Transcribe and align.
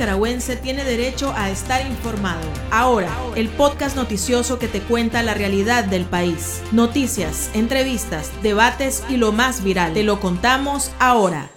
nicaragüense 0.00 0.56
tiene 0.56 0.82
derecho 0.82 1.34
a 1.36 1.50
estar 1.50 1.86
informado. 1.86 2.40
Ahora, 2.70 3.14
el 3.36 3.50
podcast 3.50 3.96
noticioso 3.96 4.58
que 4.58 4.66
te 4.66 4.80
cuenta 4.80 5.22
la 5.22 5.34
realidad 5.34 5.84
del 5.84 6.06
país. 6.06 6.62
Noticias, 6.72 7.50
entrevistas, 7.52 8.32
debates 8.42 9.04
y 9.10 9.18
lo 9.18 9.30
más 9.32 9.62
viral. 9.62 9.92
Te 9.92 10.02
lo 10.02 10.18
contamos 10.18 10.90
ahora. 11.00 11.50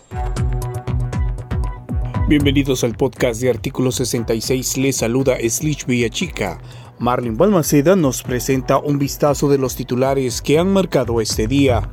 Bienvenidos 2.27 2.83
al 2.83 2.97
podcast 2.97 3.39
de 3.39 3.50
Artículo 3.50 3.93
66. 3.93 4.75
Les 4.75 4.97
saluda 4.97 5.37
Slich 5.47 5.86
Villachica. 5.86 6.60
Marlin 7.00 7.37
Balmaceda 7.37 7.96
nos 7.96 8.23
presenta 8.23 8.78
un 8.78 9.00
vistazo 9.00 9.47
de 9.47 9.57
los 9.57 9.78
titulares 9.78 10.41
que 10.41 10.60
han 10.60 10.68
marcado 10.68 11.21
este 11.21 11.47
día. 11.47 11.89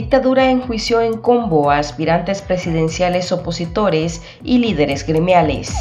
Dictadura 0.00 0.48
enjuició 0.48 1.02
en 1.02 1.18
combo 1.18 1.70
a 1.70 1.76
aspirantes 1.76 2.40
presidenciales 2.40 3.32
opositores 3.32 4.22
y 4.42 4.56
líderes 4.56 5.06
gremiales. 5.06 5.74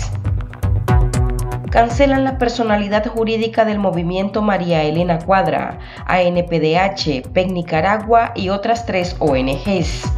Cancelan 1.71 2.25
la 2.25 2.37
personalidad 2.37 3.07
jurídica 3.07 3.63
del 3.63 3.79
movimiento 3.79 4.41
María 4.41 4.83
Elena 4.83 5.19
Cuadra, 5.19 5.79
ANPDH, 6.05 7.29
PEC 7.31 7.51
Nicaragua 7.53 8.33
y 8.35 8.49
otras 8.49 8.85
tres 8.85 9.15
ONGs. 9.19 10.11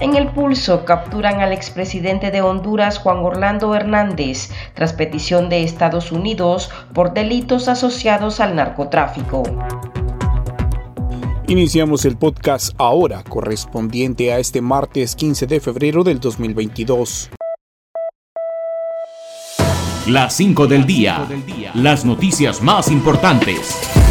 En 0.00 0.16
el 0.16 0.28
pulso 0.28 0.86
capturan 0.86 1.42
al 1.42 1.52
expresidente 1.52 2.30
de 2.30 2.40
Honduras 2.40 2.96
Juan 3.00 3.18
Orlando 3.18 3.74
Hernández 3.74 4.48
tras 4.72 4.94
petición 4.94 5.50
de 5.50 5.62
Estados 5.62 6.10
Unidos 6.10 6.70
por 6.94 7.12
delitos 7.12 7.68
asociados 7.68 8.40
al 8.40 8.56
narcotráfico. 8.56 9.42
Iniciamos 11.46 12.06
el 12.06 12.16
podcast 12.16 12.72
ahora, 12.78 13.22
correspondiente 13.22 14.32
a 14.32 14.38
este 14.38 14.62
martes 14.62 15.14
15 15.14 15.46
de 15.46 15.60
febrero 15.60 16.02
del 16.02 16.18
2022. 16.18 17.28
Las 20.06 20.34
5 20.36 20.66
del 20.66 20.86
día. 20.86 21.28
Las 21.74 22.06
noticias 22.06 22.62
más 22.62 22.90
importantes. 22.90 24.03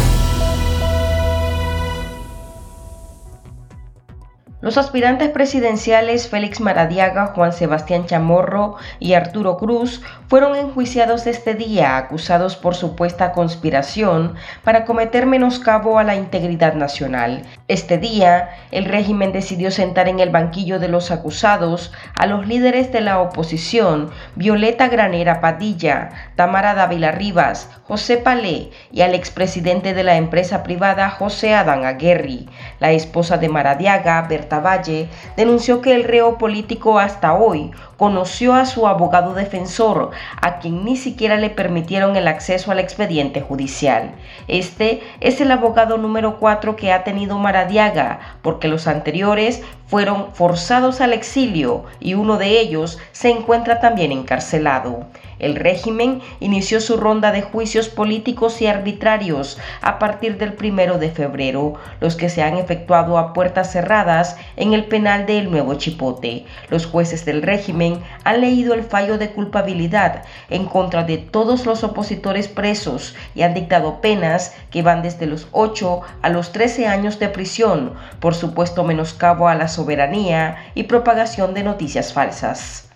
Los 4.64 4.78
aspirantes 4.78 5.28
presidenciales 5.28 6.26
Félix 6.26 6.58
Maradiaga, 6.58 7.26
Juan 7.34 7.52
Sebastián 7.52 8.06
Chamorro 8.06 8.76
y 8.98 9.12
Arturo 9.12 9.58
Cruz 9.58 10.00
fueron 10.26 10.56
enjuiciados 10.56 11.26
este 11.26 11.52
día 11.52 11.98
acusados 11.98 12.56
por 12.56 12.74
supuesta 12.74 13.32
conspiración 13.32 14.36
para 14.62 14.86
cometer 14.86 15.26
menoscabo 15.26 15.98
a 15.98 16.02
la 16.02 16.16
integridad 16.16 16.72
nacional. 16.76 17.42
Este 17.66 17.96
día, 17.96 18.50
el 18.72 18.84
régimen 18.84 19.32
decidió 19.32 19.70
sentar 19.70 20.06
en 20.06 20.20
el 20.20 20.28
banquillo 20.28 20.78
de 20.78 20.88
los 20.88 21.10
acusados 21.10 21.94
a 22.14 22.26
los 22.26 22.46
líderes 22.46 22.92
de 22.92 23.00
la 23.00 23.20
oposición, 23.20 24.10
Violeta 24.36 24.88
Granera 24.88 25.40
Padilla, 25.40 26.10
Tamara 26.36 26.74
Dávila 26.74 27.10
Rivas, 27.12 27.70
José 27.88 28.18
Palé 28.18 28.70
y 28.92 29.00
al 29.00 29.14
expresidente 29.14 29.94
de 29.94 30.04
la 30.04 30.16
empresa 30.16 30.62
privada 30.62 31.08
José 31.08 31.54
Adán 31.54 31.86
Aguerri. 31.86 32.50
La 32.80 32.92
esposa 32.92 33.38
de 33.38 33.48
Maradiaga, 33.48 34.20
Berta 34.28 34.60
Valle, 34.60 35.08
denunció 35.38 35.80
que 35.80 35.94
el 35.94 36.04
reo 36.04 36.36
político 36.36 36.98
hasta 36.98 37.32
hoy 37.32 37.70
conoció 37.96 38.54
a 38.54 38.66
su 38.66 38.86
abogado 38.86 39.32
defensor, 39.32 40.10
a 40.42 40.58
quien 40.58 40.84
ni 40.84 40.96
siquiera 40.96 41.36
le 41.36 41.48
permitieron 41.48 42.16
el 42.16 42.28
acceso 42.28 42.72
al 42.72 42.78
expediente 42.78 43.40
judicial. 43.40 44.12
Este 44.48 45.02
es 45.20 45.40
el 45.40 45.50
abogado 45.50 45.96
número 45.96 46.38
4 46.38 46.76
que 46.76 46.92
ha 46.92 47.04
tenido 47.04 47.38
Maradiaga, 47.54 48.18
porque 48.42 48.66
los 48.66 48.88
anteriores 48.88 49.62
fueron 49.86 50.32
forzados 50.32 51.00
al 51.00 51.12
exilio 51.12 51.84
y 52.00 52.14
uno 52.14 52.36
de 52.36 52.60
ellos 52.60 52.98
se 53.12 53.30
encuentra 53.30 53.80
también 53.80 54.12
encarcelado. 54.12 55.06
El 55.38 55.56
régimen 55.56 56.22
inició 56.40 56.80
su 56.80 56.96
ronda 56.96 57.32
de 57.32 57.42
juicios 57.42 57.88
políticos 57.88 58.62
y 58.62 58.66
arbitrarios 58.66 59.58
a 59.82 59.98
partir 59.98 60.38
del 60.38 60.54
primero 60.54 60.98
de 60.98 61.10
febrero, 61.10 61.74
los 62.00 62.16
que 62.16 62.28
se 62.28 62.42
han 62.42 62.56
efectuado 62.56 63.18
a 63.18 63.32
puertas 63.32 63.72
cerradas 63.72 64.36
en 64.56 64.72
el 64.72 64.84
penal 64.84 65.26
del 65.26 65.50
Nuevo 65.50 65.74
Chipote. 65.74 66.46
Los 66.70 66.86
jueces 66.86 67.24
del 67.24 67.42
régimen 67.42 68.00
han 68.22 68.40
leído 68.40 68.74
el 68.74 68.84
fallo 68.84 69.18
de 69.18 69.30
culpabilidad 69.30 70.22
en 70.50 70.66
contra 70.66 71.02
de 71.02 71.18
todos 71.18 71.66
los 71.66 71.82
opositores 71.84 72.48
presos 72.48 73.14
y 73.34 73.42
han 73.42 73.54
dictado 73.54 74.00
penas 74.00 74.54
que 74.70 74.82
van 74.82 75.02
desde 75.02 75.26
los 75.26 75.48
8 75.52 76.00
a 76.22 76.28
los 76.28 76.52
13 76.52 76.86
años 76.86 77.18
de 77.18 77.28
prisión 77.28 77.94
por 78.20 78.34
supuesto 78.34 78.84
menoscabo 78.84 79.48
a 79.48 79.54
la 79.54 79.68
soberanía 79.74 80.70
y 80.74 80.84
propagación 80.84 81.52
de 81.54 81.64
noticias 81.64 82.12
falsas. 82.12 82.88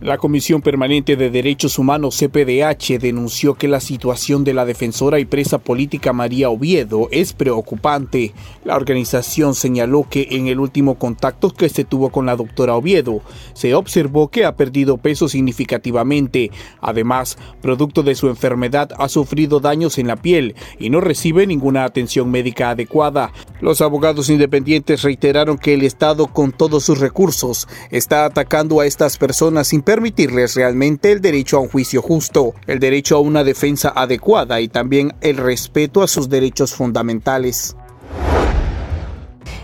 La 0.00 0.16
Comisión 0.16 0.62
Permanente 0.62 1.16
de 1.16 1.28
Derechos 1.28 1.76
Humanos 1.76 2.16
CPDH 2.20 3.00
denunció 3.00 3.54
que 3.54 3.66
la 3.66 3.80
situación 3.80 4.44
de 4.44 4.54
la 4.54 4.64
defensora 4.64 5.18
y 5.18 5.24
presa 5.24 5.58
política 5.58 6.12
María 6.12 6.50
Oviedo 6.50 7.08
es 7.10 7.32
preocupante. 7.32 8.32
La 8.64 8.76
organización 8.76 9.56
señaló 9.56 10.06
que 10.08 10.28
en 10.30 10.46
el 10.46 10.60
último 10.60 11.00
contacto 11.00 11.50
que 11.50 11.68
se 11.68 11.82
tuvo 11.82 12.10
con 12.10 12.26
la 12.26 12.36
doctora 12.36 12.76
Oviedo 12.76 13.22
se 13.54 13.74
observó 13.74 14.28
que 14.28 14.44
ha 14.44 14.54
perdido 14.54 14.98
peso 14.98 15.28
significativamente. 15.28 16.52
Además, 16.80 17.36
producto 17.60 18.04
de 18.04 18.14
su 18.14 18.28
enfermedad 18.28 18.90
ha 18.98 19.08
sufrido 19.08 19.58
daños 19.58 19.98
en 19.98 20.06
la 20.06 20.14
piel 20.14 20.54
y 20.78 20.90
no 20.90 21.00
recibe 21.00 21.44
ninguna 21.44 21.82
atención 21.82 22.30
médica 22.30 22.70
adecuada. 22.70 23.32
Los 23.60 23.80
abogados 23.80 24.30
independientes 24.30 25.02
reiteraron 25.02 25.58
que 25.58 25.74
el 25.74 25.82
Estado 25.82 26.28
con 26.28 26.52
todos 26.52 26.84
sus 26.84 27.00
recursos 27.00 27.66
está 27.90 28.24
atacando 28.26 28.78
a 28.78 28.86
estas 28.86 29.18
personas 29.18 29.66
sin 29.66 29.87
permitirles 29.88 30.54
realmente 30.54 31.10
el 31.12 31.22
derecho 31.22 31.56
a 31.56 31.60
un 31.60 31.68
juicio 31.70 32.02
justo, 32.02 32.52
el 32.66 32.78
derecho 32.78 33.16
a 33.16 33.20
una 33.20 33.42
defensa 33.42 33.90
adecuada 33.96 34.60
y 34.60 34.68
también 34.68 35.14
el 35.22 35.38
respeto 35.38 36.02
a 36.02 36.06
sus 36.06 36.28
derechos 36.28 36.74
fundamentales. 36.74 37.74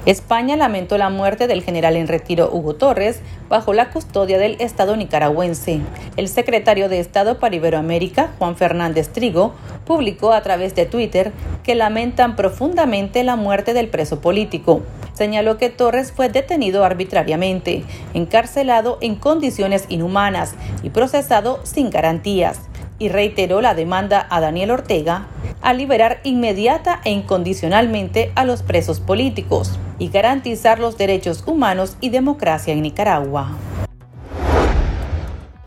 España 0.06 0.54
lamentó 0.58 0.98
la 0.98 1.08
muerte 1.08 1.46
del 1.46 1.62
general 1.62 1.96
en 1.96 2.08
retiro 2.08 2.50
Hugo 2.52 2.74
Torres 2.74 3.20
bajo 3.48 3.72
la 3.72 3.88
custodia 3.88 4.36
del 4.36 4.56
Estado 4.58 4.96
nicaragüense. 4.96 5.80
El 6.18 6.28
secretario 6.28 6.90
de 6.90 7.00
Estado 7.00 7.38
para 7.38 7.56
Iberoamérica, 7.56 8.34
Juan 8.38 8.54
Fernández 8.54 9.08
Trigo, 9.08 9.54
publicó 9.86 10.34
a 10.34 10.42
través 10.42 10.74
de 10.74 10.84
Twitter 10.84 11.32
que 11.62 11.74
lamentan 11.74 12.36
profundamente 12.36 13.24
la 13.24 13.36
muerte 13.36 13.72
del 13.72 13.88
preso 13.88 14.20
político. 14.20 14.82
Señaló 15.14 15.56
que 15.56 15.70
Torres 15.70 16.12
fue 16.12 16.28
detenido 16.28 16.84
arbitrariamente, 16.84 17.82
encarcelado 18.12 18.98
en 19.00 19.14
condiciones 19.14 19.86
inhumanas 19.88 20.54
y 20.82 20.90
procesado 20.90 21.60
sin 21.62 21.88
garantías 21.88 22.60
y 22.98 23.08
reiteró 23.08 23.62
la 23.62 23.74
demanda 23.74 24.26
a 24.28 24.40
Daniel 24.42 24.72
Ortega 24.72 25.28
a 25.62 25.72
liberar 25.72 26.20
inmediata 26.24 27.00
e 27.04 27.10
incondicionalmente 27.10 28.32
a 28.34 28.44
los 28.44 28.62
presos 28.62 29.00
políticos 29.00 29.78
y 29.98 30.08
garantizar 30.08 30.78
los 30.78 30.96
derechos 30.96 31.44
humanos 31.46 31.96
y 32.00 32.10
democracia 32.10 32.72
en 32.72 32.82
Nicaragua. 32.82 33.50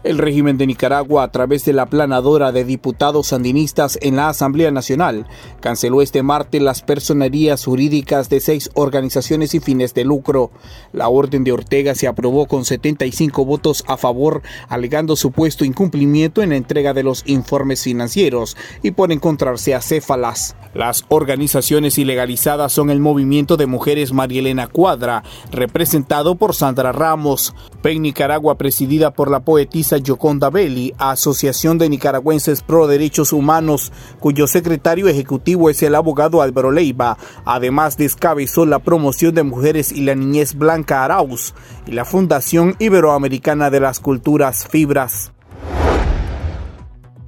El 0.04 0.20
régimen 0.20 0.60
de 0.60 0.68
Nicaragua, 0.68 1.24
a 1.24 1.32
través 1.32 1.66
de 1.66 1.74
la 1.74 1.88
planadora 1.88 2.52
de 2.52 2.64
diputados 2.64 3.28
sandinistas 3.28 3.98
en 4.04 4.16
la 4.16 4.30
Asamblea 4.30 4.70
Nacional, 4.70 5.26
canceló 5.60 6.04
este 6.04 6.22
martes 6.22 6.62
las 6.62 6.84
personerías 6.84 7.66
jurídicas 7.66 8.30
de 8.30 8.40
seis 8.40 8.70
organizaciones 8.76 9.56
y 9.56 9.60
fines 9.60 9.96
de 9.96 10.06
lucro. 10.06 10.52
La 10.94 11.10
orden 11.10 11.44
de 11.44 11.52
Ortega 11.52 11.96
se 11.96 12.08
aprobó 12.08 12.46
con 12.46 12.64
75 12.64 13.44
votos 13.44 13.84
a 13.88 13.98
favor, 13.98 14.44
alegando 14.70 15.16
supuesto 15.16 15.66
incumplimiento 15.66 16.44
en 16.44 16.52
la 16.52 16.58
entrega 16.58 16.94
de 16.94 17.02
los 17.02 17.24
informes 17.26 17.84
financieros 17.84 18.56
y 18.84 18.92
por 18.92 19.12
encontrarse 19.12 19.74
acéfalas. 19.74 20.56
Las 20.76 21.06
organizaciones 21.10 21.98
ilegalizadas 21.98 22.72
son 22.72 22.92
el 22.92 23.00
Movimiento 23.00 23.58
de 23.58 23.66
Mujeres 23.66 24.14
Marielena 24.14 24.68
Cuadra, 24.68 25.24
representado 25.52 26.36
por 26.36 26.54
Sandra 26.54 26.92
Ramos, 26.92 27.56
PEN 27.82 28.04
Nicaragua 28.04 28.60
presidida 28.60 29.12
por 29.12 29.32
la 29.32 29.40
poetisa 29.40 29.87
Yoconda 29.96 30.50
Belli, 30.50 30.94
Asociación 30.98 31.78
de 31.78 31.88
Nicaragüenses 31.88 32.62
Pro 32.62 32.88
Derechos 32.88 33.32
Humanos, 33.32 33.94
cuyo 34.20 34.46
secretario 34.48 35.08
ejecutivo 35.08 35.70
es 35.70 35.82
el 35.84 35.96
abogado 35.96 36.42
Álvaro 36.42 36.72
Leiva. 36.72 37.18
Además, 37.46 37.96
descabezó 37.96 38.66
la 38.66 38.80
promoción 38.80 39.34
de 39.34 39.44
mujeres 39.44 39.94
y 39.94 40.02
la 40.02 40.16
niñez 40.16 40.56
Blanca 40.56 41.06
Arauz 41.06 41.54
y 41.86 41.94
la 41.94 42.04
Fundación 42.04 42.76
Iberoamericana 42.80 43.70
de 43.70 43.80
las 43.80 44.02
Culturas 44.02 44.68
Fibras 44.68 45.32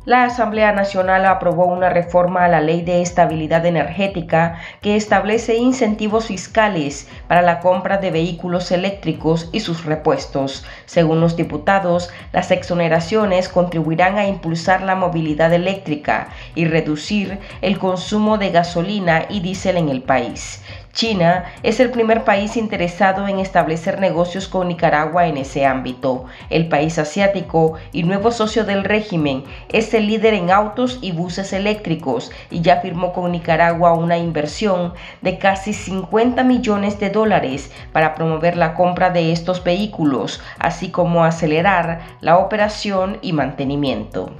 la 0.09 0.23
Asamblea 0.23 0.71
Nacional 0.71 1.23
aprobó 1.27 1.67
una 1.67 1.87
reforma 1.87 2.43
a 2.43 2.47
la 2.47 2.61
Ley 2.61 2.81
de 2.81 3.03
Estabilidad 3.03 3.63
Energética 3.67 4.57
que 4.81 4.95
establece 4.95 5.57
incentivos 5.57 6.25
fiscales 6.25 7.07
para 7.27 7.43
la 7.43 7.59
compra 7.59 7.99
de 7.99 8.09
vehículos 8.09 8.71
eléctricos 8.71 9.49
y 9.51 9.59
sus 9.59 9.85
repuestos. 9.85 10.65
Según 10.87 11.21
los 11.21 11.35
diputados, 11.35 12.09
las 12.33 12.49
exoneraciones 12.49 13.49
contribuirán 13.49 14.17
a 14.17 14.25
impulsar 14.25 14.81
la 14.81 14.95
movilidad 14.95 15.53
eléctrica 15.53 16.29
y 16.55 16.65
reducir 16.65 17.37
el 17.61 17.77
consumo 17.77 18.39
de 18.39 18.49
gasolina 18.49 19.25
y 19.29 19.41
diésel 19.41 19.77
en 19.77 19.89
el 19.89 20.01
país. 20.01 20.63
China 20.93 21.45
es 21.63 21.79
el 21.79 21.91
primer 21.91 22.23
país 22.23 22.57
interesado 22.57 23.27
en 23.27 23.39
establecer 23.39 23.99
negocios 23.99 24.47
con 24.47 24.67
Nicaragua 24.67 25.27
en 25.27 25.37
ese 25.37 25.65
ámbito. 25.65 26.25
El 26.49 26.67
país 26.67 26.97
asiático 26.97 27.75
y 27.91 28.03
nuevo 28.03 28.31
socio 28.31 28.65
del 28.65 28.83
régimen 28.83 29.43
es 29.69 29.93
el 29.93 30.07
líder 30.07 30.33
en 30.33 30.51
autos 30.51 30.99
y 31.01 31.11
buses 31.11 31.53
eléctricos 31.53 32.31
y 32.49 32.61
ya 32.61 32.81
firmó 32.81 33.13
con 33.13 33.31
Nicaragua 33.31 33.93
una 33.93 34.17
inversión 34.17 34.93
de 35.21 35.37
casi 35.37 35.73
50 35.73 36.43
millones 36.43 36.99
de 36.99 37.09
dólares 37.09 37.71
para 37.93 38.15
promover 38.15 38.57
la 38.57 38.73
compra 38.73 39.09
de 39.09 39.31
estos 39.31 39.63
vehículos, 39.63 40.41
así 40.57 40.89
como 40.89 41.23
acelerar 41.23 42.01
la 42.21 42.37
operación 42.37 43.17
y 43.21 43.33
mantenimiento. 43.33 44.31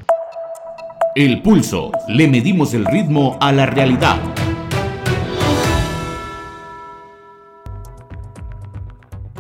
El 1.16 1.42
pulso. 1.42 1.92
Le 2.08 2.28
medimos 2.28 2.74
el 2.74 2.86
ritmo 2.86 3.38
a 3.42 3.52
la 3.52 3.66
realidad. 3.66 4.18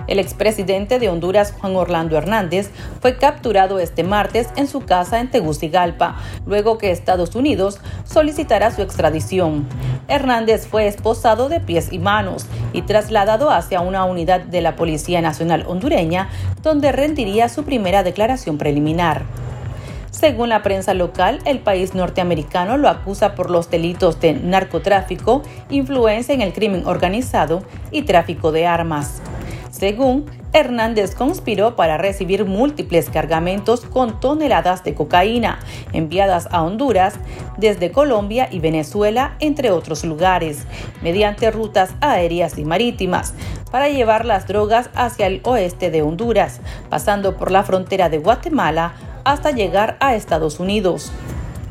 El 0.09 0.17
expresidente 0.17 0.97
de 0.97 1.07
Honduras, 1.07 1.53
Juan 1.53 1.75
Orlando 1.75 2.17
Hernández, 2.17 2.71
fue 3.00 3.17
capturado 3.17 3.77
este 3.77 4.03
martes 4.03 4.50
en 4.56 4.65
su 4.65 4.81
casa 4.81 5.19
en 5.19 5.29
Tegucigalpa, 5.29 6.17
luego 6.47 6.79
que 6.79 6.89
Estados 6.89 7.35
Unidos 7.35 7.79
solicitará 8.06 8.71
su 8.71 8.81
extradición. 8.81 9.67
Hernández 10.07 10.67
fue 10.67 10.88
esposado 10.88 11.47
de 11.47 11.59
pies 11.59 11.94
y 11.94 12.00
manos 12.00 12.47
y 12.73 12.81
trasladado 12.81 13.51
hacia 13.51 13.81
una 13.81 14.03
unidad 14.06 14.41
de 14.41 14.61
la 14.61 14.75
Policía 14.75 15.21
Nacional 15.21 15.63
hondureña, 15.67 16.29
donde 16.63 16.91
rendiría 16.91 17.47
su 17.47 17.63
primera 17.63 18.01
declaración 18.01 18.57
preliminar. 18.57 19.21
Según 20.09 20.50
la 20.50 20.63
prensa 20.63 20.95
local, 20.95 21.39
el 21.45 21.59
país 21.59 21.94
norteamericano 21.94 22.77
lo 22.77 22.89
acusa 22.89 23.35
por 23.35 23.51
los 23.51 23.69
delitos 23.69 24.19
de 24.19 24.33
narcotráfico, 24.33 25.44
influencia 25.69 26.33
en 26.33 26.41
el 26.41 26.51
crimen 26.51 26.88
organizado 26.88 27.61
y 27.91 28.01
tráfico 28.01 28.51
de 28.51 28.65
armas. 28.65 29.21
Según 29.71 30.25
Hernández 30.51 31.13
conspiró 31.13 31.75
para 31.75 31.98
recibir 31.98 32.45
múltiples 32.45 33.10
cargamentos 33.10 33.81
con 33.81 34.19
toneladas 34.19 34.83
de 34.83 34.95
cocaína 34.95 35.60
enviadas 35.94 36.48
a 36.51 36.63
Honduras 36.63 37.16
desde 37.57 37.92
Colombia 37.92 38.50
y 38.51 38.60
Venezuela, 38.60 39.36
entre 39.39 39.69
otros 39.71 40.04
lugares, 40.04 40.66
mediante 41.04 41.51
rutas 41.51 41.92
aéreas 42.01 42.57
y 42.57 42.66
marítimas, 42.66 43.36
para 43.71 43.89
llevar 43.89 44.25
las 44.25 44.48
drogas 44.48 44.89
hacia 44.95 45.27
el 45.27 45.42
oeste 45.44 45.92
de 45.92 46.01
Honduras, 46.01 46.62
pasando 46.89 47.38
por 47.38 47.51
la 47.51 47.63
frontera 47.63 48.10
de 48.10 48.18
Guatemala 48.18 48.94
hasta 49.24 49.51
llegar 49.51 49.98
a 50.00 50.16
Estados 50.16 50.60
Unidos. 50.60 51.12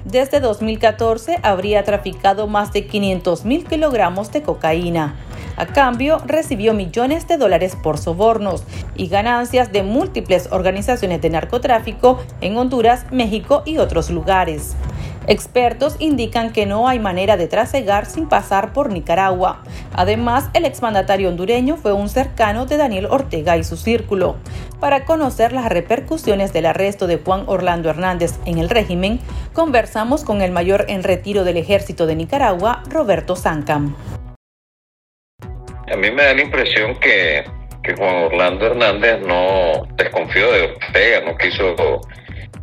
Desde 0.05 0.39
2014 0.41 1.39
habría 1.43 1.83
traficado 1.83 2.47
más 2.47 2.73
de 2.73 2.87
500 2.87 3.45
mil 3.45 3.65
kilogramos 3.67 4.31
de 4.33 4.43
cocaína. 4.43 5.17
A 5.59 5.67
cambio, 5.67 6.23
recibió 6.25 6.73
millones 6.73 7.27
de 7.27 7.37
dólares 7.37 7.77
por 7.83 7.99
sobornos 7.99 8.63
y 8.95 9.09
ganancias 9.09 9.73
de 9.73 9.83
múltiples 9.83 10.49
organizaciones 10.53 11.21
de 11.21 11.31
narcotráfico 11.31 12.21
en 12.41 12.57
Honduras, 12.57 13.07
México 13.11 13.63
y 13.67 13.79
otros 13.79 14.09
lugares. 14.09 14.77
Expertos 15.27 15.97
indican 15.99 16.53
que 16.53 16.65
no 16.65 16.87
hay 16.87 17.01
manera 17.01 17.37
de 17.37 17.49
trasegar 17.49 18.07
sin 18.07 18.29
pasar 18.29 18.73
por 18.73 18.91
Nicaragua. 18.91 19.65
Además, 19.95 20.49
el 20.55 20.65
exmandatario 20.65 21.29
hondureño 21.29 21.77
fue 21.77 21.93
un 21.93 22.09
cercano 22.09 22.65
de 22.65 22.77
Daniel 22.77 23.09
Ortega 23.11 23.57
y 23.57 23.65
su 23.65 23.77
círculo. 23.77 24.37
Para 24.79 25.05
conocer 25.05 25.53
las 25.53 25.67
repercusiones 25.67 26.53
del 26.53 26.67
arresto 26.67 27.09
de 27.09 27.19
Juan 27.19 27.43
Orlando 27.47 27.91
Hernández 27.91 28.39
en 28.47 28.59
el 28.59 28.71
régimen, 28.71 29.19
conversamos 29.53 30.23
con 30.23 30.41
el 30.41 30.53
mayor 30.53 30.87
en 30.89 31.03
retiro 31.03 31.43
del 31.43 31.57
ejército 31.57 32.07
de 32.07 32.15
Nicaragua, 32.15 32.85
Roberto 32.89 33.35
Zancam. 33.35 33.97
A 35.91 35.97
mí 35.97 36.11
me 36.11 36.23
da 36.23 36.35
la 36.35 36.43
impresión 36.43 36.97
que, 36.97 37.45
Juan 37.97 38.25
Orlando 38.25 38.67
Hernández 38.67 39.21
no 39.27 39.89
desconfió 39.97 40.53
de 40.53 40.63
Ortega, 40.63 41.23
no 41.25 41.39
quiso 41.39 42.03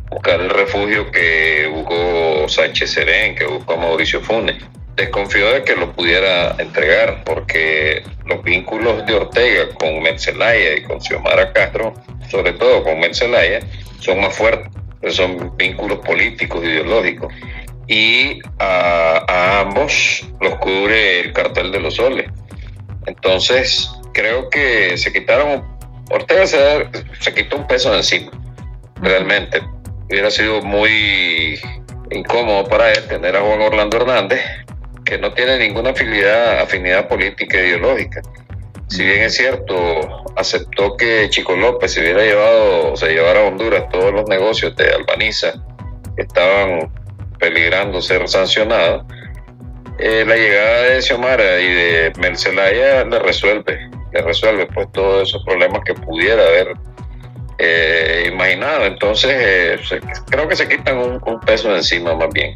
buscar 0.08 0.40
el 0.40 0.50
refugio 0.50 1.10
que 1.10 1.68
buscó 1.72 2.48
Sánchez 2.48 2.92
Serén, 2.92 3.34
que 3.34 3.44
buscó 3.44 3.76
Mauricio 3.76 4.20
Funes. 4.20 4.56
Desconfió 4.94 5.52
de 5.52 5.64
que 5.64 5.74
lo 5.74 5.92
pudiera 5.92 6.54
entregar 6.58 7.24
porque 7.24 8.04
los 8.24 8.44
vínculos 8.44 9.04
de 9.04 9.14
Ortega 9.14 9.68
con 9.74 10.00
Mercelaya 10.00 10.76
y 10.76 10.82
con 10.82 11.00
Xiomara 11.00 11.52
Castro, 11.52 11.94
sobre 12.30 12.52
todo 12.52 12.84
con 12.84 13.00
Mercelaya, 13.00 13.60
son 13.98 14.20
más 14.20 14.36
fuertes, 14.36 14.70
son 15.08 15.56
vínculos 15.56 15.98
políticos, 15.98 16.64
ideológicos. 16.64 17.34
Y 17.88 18.40
a, 18.60 19.24
a 19.26 19.60
ambos 19.62 20.24
los 20.40 20.54
cubre 20.56 21.20
el 21.20 21.32
cartel 21.32 21.72
de 21.72 21.80
los 21.80 21.96
soles. 21.96 22.30
Entonces, 23.06 23.90
creo 24.12 24.48
que 24.50 24.96
se 24.96 25.12
quitaron, 25.12 25.64
Ortega 26.10 26.46
se, 26.46 26.88
se 27.20 27.34
quitó 27.34 27.56
un 27.56 27.66
peso 27.66 27.90
de 27.90 27.98
encima, 27.98 28.30
realmente. 29.00 29.62
Hubiera 30.08 30.30
sido 30.30 30.62
muy 30.62 31.58
incómodo 32.10 32.64
para 32.64 32.92
él 32.92 33.06
tener 33.08 33.36
a 33.36 33.40
Juan 33.40 33.60
Orlando 33.60 33.96
Hernández, 33.96 34.40
que 35.04 35.18
no 35.18 35.32
tiene 35.32 35.58
ninguna 35.58 35.90
afinidad, 35.90 36.60
afinidad 36.60 37.08
política 37.08 37.58
e 37.58 37.68
ideológica. 37.68 38.22
Si 38.88 39.04
bien 39.04 39.22
es 39.22 39.34
cierto, 39.34 40.24
aceptó 40.36 40.96
que 40.96 41.28
Chico 41.30 41.56
López 41.56 41.92
se 41.92 42.00
hubiera 42.00 42.22
llevado, 42.22 42.96
se 42.96 43.08
llevara 43.08 43.40
a 43.40 43.44
Honduras 43.44 43.88
todos 43.90 44.12
los 44.12 44.28
negocios 44.28 44.76
de 44.76 44.88
Albaniza 44.90 45.54
que 46.16 46.22
estaban 46.22 46.90
peligrando 47.38 48.00
ser 48.00 48.28
sancionados, 48.28 49.04
eh, 49.98 50.24
la 50.26 50.36
llegada 50.36 50.82
de 50.82 51.02
Xiomara 51.02 51.60
y 51.60 51.72
de 51.72 52.12
Mercelaya 52.18 53.04
le 53.04 53.18
resuelve, 53.18 53.90
le 54.12 54.22
resuelve 54.22 54.66
pues 54.66 54.92
todos 54.92 55.28
esos 55.28 55.42
problemas 55.44 55.80
que 55.86 55.94
pudiera 55.94 56.42
haber 56.42 56.74
eh, 57.58 58.30
imaginado. 58.30 58.84
Entonces, 58.84 59.32
eh, 59.32 60.00
creo 60.30 60.46
que 60.48 60.56
se 60.56 60.68
quitan 60.68 60.98
un, 60.98 61.40
peso 61.40 61.70
de 61.70 61.76
encima 61.78 62.14
más 62.14 62.28
bien, 62.34 62.54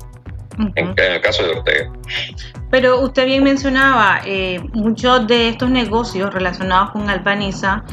en, 0.77 0.95
el 0.97 1.21
caso 1.23 1.43
de 1.45 1.51
Ortega. 1.53 1.93
Pero 2.71 3.01
usted 3.01 3.25
bien 3.25 3.43
mencionaba, 3.43 4.21
muchos 4.75 5.27
de 5.27 5.49
estos 5.49 5.71
negocios 5.71 6.33
relacionados 6.33 6.91
con 6.91 7.09
Albaniza, 7.09 7.85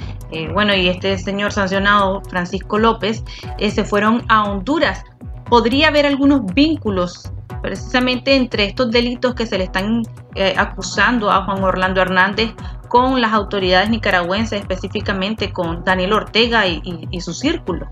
bueno, 0.54 0.76
y 0.76 0.90
este 0.90 1.18
señor 1.18 1.54
sancionado, 1.54 2.22
Francisco 2.30 2.78
López, 2.78 3.24
se 3.58 3.84
fueron 3.86 4.26
a 4.28 4.44
Honduras. 4.44 5.04
¿Podría 5.50 5.88
haber 5.88 6.06
algunos 6.06 6.46
vínculos 6.54 7.32
precisamente 7.62 8.36
entre 8.36 8.66
estos 8.66 8.92
delitos 8.92 9.36
que 9.36 9.46
se 9.46 9.58
le 9.58 9.66
están 9.66 10.04
eh, 10.36 10.54
acusando 10.58 11.32
a 11.32 11.44
Juan 11.46 11.64
Orlando 11.64 12.02
Hernández 12.02 12.52
con 12.88 13.22
las 13.22 13.34
autoridades 13.34 13.90
nicaragüenses, 13.90 14.62
específicamente 14.62 15.52
con 15.52 15.84
Daniel 15.84 16.14
Ortega 16.14 16.66
y, 16.68 17.22
su 17.22 17.34
círculo. 17.34 17.88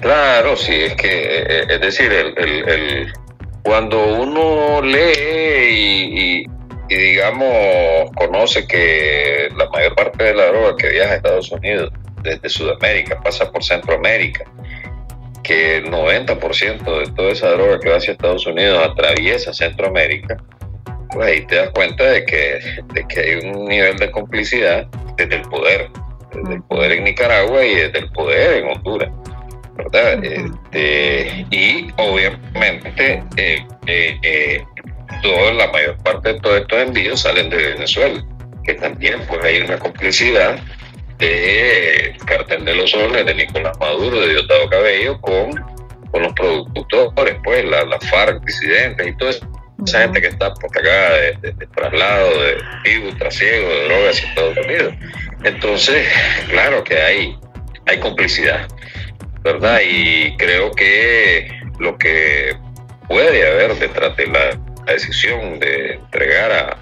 Claro, 0.00 0.56
sí, 0.56 0.72
es 0.74 0.94
que, 0.94 1.08
eh, 1.08 1.66
es 1.68 1.80
decir, 1.80 2.12
el, 2.12 3.12
cuando 3.62 4.14
uno 4.14 4.80
lee 4.82 6.44
y, 6.88 6.94
digamos, 6.94 8.10
conoce 8.16 8.66
que 8.66 9.48
la 9.56 9.68
mayor 9.70 9.94
parte 9.94 10.24
de 10.24 10.34
la 10.34 10.46
droga 10.46 10.76
que 10.76 10.88
viaja 10.90 11.12
a 11.12 11.16
Estados 11.16 11.52
Unidos 11.52 11.90
desde 12.22 12.48
Sudamérica 12.48 13.20
pasa 13.22 13.50
por 13.50 13.64
Centroamérica, 13.64 14.44
que 15.50 15.78
el 15.78 15.90
90% 15.90 16.98
de 17.00 17.12
toda 17.12 17.32
esa 17.32 17.50
droga 17.50 17.80
que 17.80 17.88
va 17.88 17.96
hacia 17.96 18.12
Estados 18.12 18.46
Unidos 18.46 18.86
atraviesa 18.86 19.52
Centroamérica, 19.52 20.36
pues 21.10 21.26
ahí 21.26 21.44
te 21.46 21.56
das 21.56 21.70
cuenta 21.70 22.04
de 22.04 22.24
que, 22.24 22.60
de 22.94 23.08
que 23.08 23.20
hay 23.20 23.34
un 23.50 23.64
nivel 23.64 23.96
de 23.96 24.12
complicidad 24.12 24.86
desde 25.16 25.34
el 25.34 25.42
poder, 25.42 25.90
desde 26.32 26.54
el 26.54 26.62
poder 26.62 26.92
en 26.92 27.02
Nicaragua 27.02 27.66
y 27.66 27.74
desde 27.74 27.98
el 27.98 28.10
poder 28.10 28.58
en 28.58 28.68
Honduras. 28.68 29.10
¿verdad? 29.74 30.24
Este, 30.24 31.44
y 31.50 31.88
obviamente 31.96 33.24
eh, 33.36 33.66
eh, 33.88 34.18
eh, 34.22 34.64
toda 35.20 35.52
la 35.54 35.66
mayor 35.72 35.96
parte 36.04 36.34
de 36.34 36.40
todos 36.40 36.60
estos 36.60 36.78
envíos 36.80 37.22
salen 37.22 37.50
de 37.50 37.56
Venezuela, 37.56 38.24
que 38.62 38.74
también 38.74 39.18
pues 39.26 39.42
hay 39.42 39.62
una 39.62 39.78
complicidad 39.80 40.60
de 41.20 42.16
Cartel 42.26 42.64
de 42.64 42.74
los 42.74 42.90
Soles, 42.90 43.24
de 43.24 43.34
Nicolás 43.34 43.78
Maduro, 43.78 44.20
de 44.20 44.28
Diosdado 44.30 44.68
Cabello, 44.68 45.20
con, 45.20 45.50
con 46.10 46.22
los 46.22 46.32
productores, 46.32 47.36
pues, 47.44 47.64
la, 47.64 47.84
la 47.84 48.00
FARC, 48.00 48.44
disidentes 48.44 49.06
y 49.06 49.16
toda 49.16 49.30
esa 49.86 50.02
gente 50.02 50.20
que 50.20 50.28
está 50.28 50.52
por 50.54 50.76
acá 50.76 51.12
de, 51.42 51.52
traslado, 51.74 52.42
de 52.42 52.56
vivo, 52.84 53.10
trasiego, 53.18 53.68
de 53.68 53.84
drogas 53.84 54.16
hacia 54.16 54.28
Estados 54.28 54.58
Unidos. 54.58 54.94
Entonces, 55.44 56.06
claro 56.48 56.84
que 56.84 57.00
hay, 57.00 57.38
hay 57.86 57.98
complicidad, 57.98 58.68
¿verdad? 59.42 59.80
Y 59.82 60.36
creo 60.36 60.70
que 60.72 61.50
lo 61.78 61.96
que 61.96 62.56
puede 63.08 63.46
haber 63.46 63.74
detrás 63.76 64.16
de 64.16 64.26
la, 64.26 64.58
decisión 64.86 65.60
de 65.60 65.94
entregar 65.94 66.50
a 66.50 66.76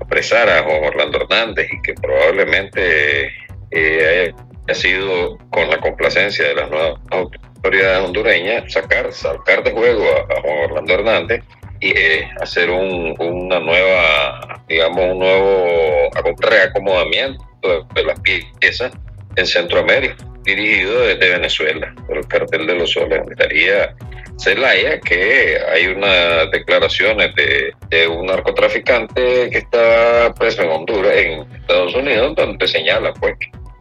apresar 0.00 0.50
a 0.50 0.64
Juan 0.64 0.82
Orlando 0.82 1.20
Hernández 1.20 1.68
y 1.72 1.80
que 1.82 1.94
probablemente 1.94 3.32
eh, 3.70 4.32
ha 4.68 4.74
sido 4.74 5.38
con 5.50 5.68
la 5.70 5.78
complacencia 5.78 6.48
de 6.48 6.54
las 6.54 6.70
nuevas 6.70 7.00
autoridades 7.10 8.04
hondureñas 8.04 8.72
sacar, 8.72 9.12
sacar 9.12 9.62
de 9.64 9.72
juego 9.72 10.04
a, 10.04 10.40
Juan 10.40 10.70
Orlando 10.70 10.94
Hernández 10.94 11.44
y 11.80 11.90
eh, 11.90 12.28
hacer 12.40 12.70
una 12.70 13.60
nueva 13.60 14.56
digamos, 14.68 15.12
un 15.12 15.18
nuevo 15.18 16.10
reacomodamiento 16.38 17.44
de 17.94 18.02
las 18.04 18.18
piezas 18.20 18.92
en 19.36 19.46
Centroamérica, 19.46 20.16
dirigido 20.46 21.00
desde 21.00 21.30
Venezuela, 21.30 21.94
por 22.06 22.16
el 22.16 22.26
cartel 22.26 22.66
de 22.66 22.74
los 22.74 22.90
soles. 22.90 23.20
Estaría 23.30 23.94
Celaya 24.38 25.00
que 25.00 25.58
hay 25.72 25.86
unas 25.88 26.50
declaraciones 26.50 27.34
de, 27.34 28.08
un 28.08 28.26
narcotraficante 28.26 29.50
que 29.50 29.58
está 29.58 30.32
preso 30.38 30.62
en 30.62 30.70
Honduras, 30.70 31.12
en 31.16 31.52
Estados 31.54 31.94
Unidos, 31.94 32.34
donde 32.36 32.68
señala 32.68 33.12
pues 33.14 33.34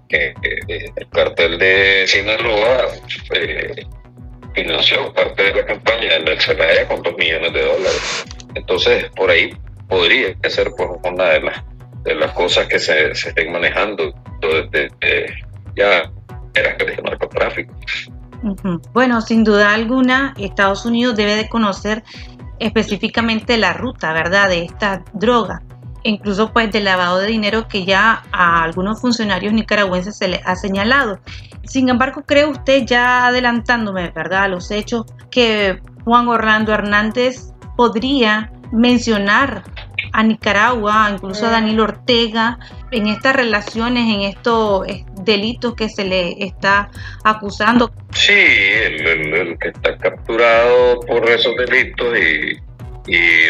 que, 0.07 0.33
el 0.71 1.09
cartel 1.11 1.57
de 1.59 2.05
Sinaloa 2.07 2.87
eh, 3.33 3.85
financió 4.53 5.13
parte 5.13 5.43
de 5.43 5.55
la 5.55 5.65
campaña 5.65 6.19
de 6.19 6.39
Celaya 6.39 6.87
con 6.87 7.01
dos 7.03 7.15
millones 7.17 7.53
de 7.53 7.61
dólares. 7.61 8.25
Entonces, 8.55 9.05
por 9.15 9.29
ahí 9.29 9.53
podría 9.89 10.35
ser 10.47 10.71
pues, 10.77 10.89
una 11.03 11.31
de 11.31 11.41
las, 11.41 11.63
de 12.03 12.15
las 12.15 12.31
cosas 12.31 12.67
que 12.67 12.79
se, 12.79 13.13
se 13.13 13.29
estén 13.29 13.51
manejando 13.51 14.13
desde, 14.41 14.89
ya 15.75 15.99
el. 15.99 16.14
Bueno, 18.93 19.21
sin 19.21 19.43
duda 19.43 19.73
alguna, 19.73 20.33
Estados 20.37 20.85
Unidos 20.85 21.15
debe 21.15 21.35
de 21.35 21.49
conocer 21.49 22.03
específicamente 22.59 23.57
la 23.57 23.73
ruta, 23.73 24.13
¿verdad?, 24.13 24.49
de 24.49 24.63
esta 24.63 25.03
droga, 25.13 25.63
incluso 26.03 26.53
pues 26.53 26.71
del 26.71 26.85
lavado 26.85 27.17
de 27.17 27.27
dinero 27.27 27.67
que 27.67 27.85
ya 27.85 28.23
a 28.31 28.63
algunos 28.63 29.01
funcionarios 29.01 29.51
nicaragüenses 29.51 30.17
se 30.17 30.27
les 30.27 30.45
ha 30.45 30.55
señalado. 30.55 31.19
Sin 31.63 31.89
embargo, 31.89 32.21
¿cree 32.25 32.45
usted, 32.45 32.85
ya 32.85 33.25
adelantándome, 33.25 34.11
¿verdad?, 34.11 34.43
a 34.43 34.47
los 34.47 34.69
hechos, 34.69 35.05
que 35.31 35.81
Juan 36.03 36.27
Orlando 36.27 36.71
Hernández 36.71 37.51
podría 37.75 38.51
mencionar 38.71 39.63
a 40.15 40.23
Nicaragua, 40.23 41.09
incluso 41.11 41.45
a 41.45 41.49
Daniel 41.49 41.81
Ortega, 41.81 42.57
en 42.91 43.07
estas 43.07 43.35
relaciones, 43.35 44.07
en 44.07 44.21
estos 44.21 44.87
eh, 44.87 45.05
delitos 45.23 45.75
que 45.75 45.89
se 45.89 46.05
le 46.05 46.41
está 46.41 46.89
acusando. 47.25 47.91
Sí, 48.13 48.31
el, 48.31 49.57
que 49.59 49.69
está 49.69 49.97
capturado 49.97 51.01
por 51.01 51.29
esos 51.29 51.53
delitos 51.57 52.17
y, 52.17 52.55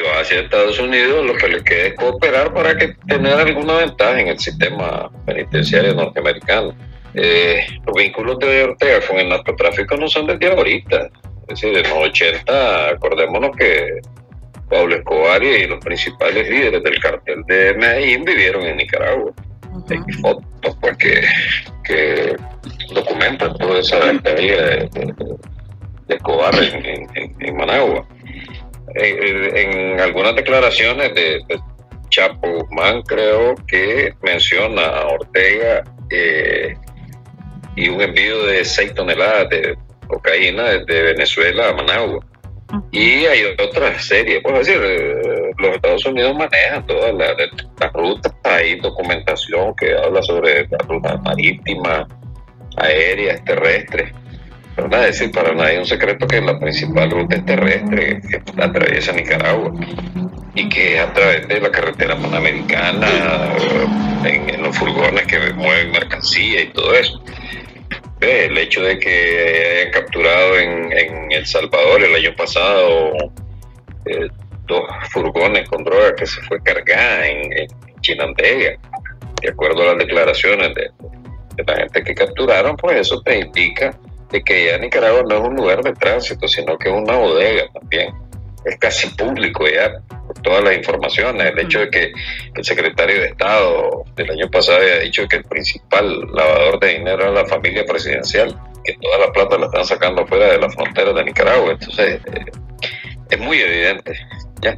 va 0.02 0.22
hacia 0.22 0.42
Estados 0.42 0.80
Unidos, 0.80 1.26
lo 1.26 1.36
que 1.36 1.48
le 1.48 1.64
queda 1.64 1.86
es 1.86 1.94
cooperar 1.94 2.52
para 2.54 2.76
que 2.76 2.96
tener 3.08 3.34
alguna 3.34 3.76
ventaja 3.76 4.20
en 4.20 4.28
el 4.30 4.40
sistema 4.40 5.10
penitenciario 5.26 5.94
norteamericano. 5.94 6.76
Eh, 7.14 7.66
los 7.86 7.96
vínculos 7.96 8.40
de 8.40 8.64
Ortega 8.64 9.00
con 9.08 9.20
el 9.20 9.30
narcotráfico 9.30 9.96
no 9.96 10.08
son 10.10 10.28
desde 10.28 10.52
ahorita. 10.52 11.10
Es 11.48 11.62
decir, 11.62 11.78
en 11.78 11.84
los 11.84 12.10
80, 12.10 12.90
acordémonos 12.90 13.56
que 13.56 14.02
Pablo 14.70 14.96
Escobar 14.96 15.44
y 15.44 15.68
los 15.68 15.84
principales 15.84 16.50
líderes 16.50 16.84
del 16.84 17.00
cartel 17.00 17.44
de 17.48 17.74
Medellín 17.76 18.24
vivieron 18.26 18.64
en 18.64 18.78
Nicaragua. 18.78 19.32
Hay 19.90 20.14
fotos 20.22 20.78
pues, 20.82 20.98
que, 21.84 22.36
documentan 22.94 23.56
toda 23.58 23.80
esa 23.80 24.12
estadía 24.12 24.62
de, 24.62 24.90
Escobar 26.08 26.54
en, 26.56 27.58
Managua. 27.58 28.08
En, 28.96 30.00
algunas 30.00 30.36
declaraciones 30.36 31.14
de, 31.14 31.42
Chapo 32.10 32.48
Guzmán 32.48 33.02
creo 33.02 33.56
que 33.68 34.14
menciona 34.22 34.84
a 34.84 35.08
Ortega 35.08 35.84
eh, 36.12 36.76
y 37.76 37.90
un 37.90 38.00
envío 38.00 38.46
de 38.46 38.64
6 38.64 38.94
toneladas 38.94 39.50
de 39.50 39.76
cocaína 40.08 40.64
desde 40.64 41.02
Venezuela 41.02 41.70
a 41.70 41.74
Managua 41.74 42.24
y 42.92 43.26
hay 43.26 43.44
otras 43.60 44.06
series, 44.06 44.42
por 44.42 44.58
decir, 44.58 44.80
eh, 44.84 45.52
los 45.58 45.76
Estados 45.76 46.06
Unidos 46.06 46.36
manejan 46.36 46.86
todas 46.88 47.14
las 47.14 47.36
la 47.80 47.90
rutas, 47.90 48.34
hay 48.44 48.80
documentación 48.80 49.76
que 49.76 49.96
habla 49.96 50.22
sobre 50.24 50.68
las 50.68 50.88
rutas 50.88 51.22
marítimas, 51.22 52.08
aéreas, 52.78 53.44
terrestres. 53.46 54.12
Pero 54.76 54.90
nada, 54.90 55.08
es 55.08 55.20
decir, 55.20 55.34
para 55.34 55.54
nadie 55.54 55.76
es 55.76 55.80
un 55.80 55.86
secreto 55.86 56.28
que 56.28 56.42
la 56.42 56.60
principal 56.60 57.10
ruta 57.10 57.38
es 57.38 57.46
terrestre, 57.46 58.22
que 58.22 58.62
atraviesa 58.62 59.14
Nicaragua 59.14 59.72
y 60.54 60.68
que 60.68 60.96
es 60.96 61.02
a 61.02 61.14
través 61.14 61.48
de 61.48 61.62
la 61.62 61.72
carretera 61.72 62.18
panamericana, 62.18 63.08
en, 64.26 64.50
en 64.50 64.62
los 64.62 64.76
furgones 64.78 65.26
que 65.28 65.54
mueven 65.54 65.92
mercancía 65.92 66.62
y 66.62 66.68
todo 66.74 66.94
eso 66.94 67.22
el 68.22 68.58
hecho 68.58 68.82
de 68.82 68.98
que 69.00 69.80
hayan 69.80 69.92
capturado 69.92 70.58
en, 70.58 71.32
El 71.32 71.46
Salvador 71.46 72.04
el 72.04 72.16
año 72.16 72.36
pasado 72.36 73.14
eh, 74.06 74.28
dos 74.68 74.84
furgones 75.12 75.68
con 75.70 75.84
droga 75.84 76.16
que 76.16 76.26
se 76.26 76.42
fue 76.44 76.62
cargada 76.62 77.28
en, 77.28 77.52
en 77.58 77.68
Chinandega, 78.02 78.78
de 79.42 79.50
acuerdo 79.50 79.84
a 79.84 79.86
las 79.88 79.98
declaraciones 79.98 80.74
de, 80.76 80.92
la 81.66 81.76
gente 81.78 82.04
que 82.04 82.14
capturaron, 82.14 82.76
pues 82.76 83.00
eso 83.00 83.22
te 83.22 83.40
indica 83.40 83.98
de 84.30 84.44
que 84.44 84.66
ya 84.66 84.78
Nicaragua 84.78 85.24
no 85.28 85.36
es 85.36 85.42
un 85.42 85.56
lugar 85.56 85.82
de 85.82 85.94
tránsito, 85.94 86.48
sino 86.48 86.78
que 86.78 86.90
es 86.90 86.96
una 86.96 87.16
bodega 87.18 87.64
también. 87.74 88.14
Es 88.66 88.78
casi 88.78 89.08
público 89.16 89.66
ya, 89.68 90.02
todas 90.44 90.64
las 90.64 90.76
informaciones. 90.76 91.52
El 91.52 91.60
hecho 91.60 91.80
de 91.80 91.90
que 91.90 92.12
el 92.56 92.64
secretario 92.64 93.22
de 93.22 93.28
Estado 93.28 94.04
del 94.16 94.32
año 94.32 94.50
pasado 94.50 94.80
había 94.80 95.00
dicho 95.00 95.28
que 95.28 95.38
el 95.38 95.44
principal 95.44 96.20
lavador 96.34 96.80
de 96.80 96.88
dinero 96.98 97.24
era 97.24 97.32
la 97.32 97.46
familia 97.46 97.86
presidencial, 97.86 98.58
que 98.84 98.94
toda 99.02 99.20
la 99.20 99.32
plata 99.32 99.58
la 99.58 99.66
están 99.66 99.86
sacando 99.86 100.26
fuera 100.28 100.48
de 100.48 100.60
la 100.60 100.70
frontera 100.70 101.14
de 101.14 101.24
Nicaragua. 101.24 101.72
Entonces, 101.72 102.22
eh, 102.26 102.46
es 103.30 103.40
muy 103.40 103.60
evidente. 103.60 104.14
¿ya? 104.62 104.78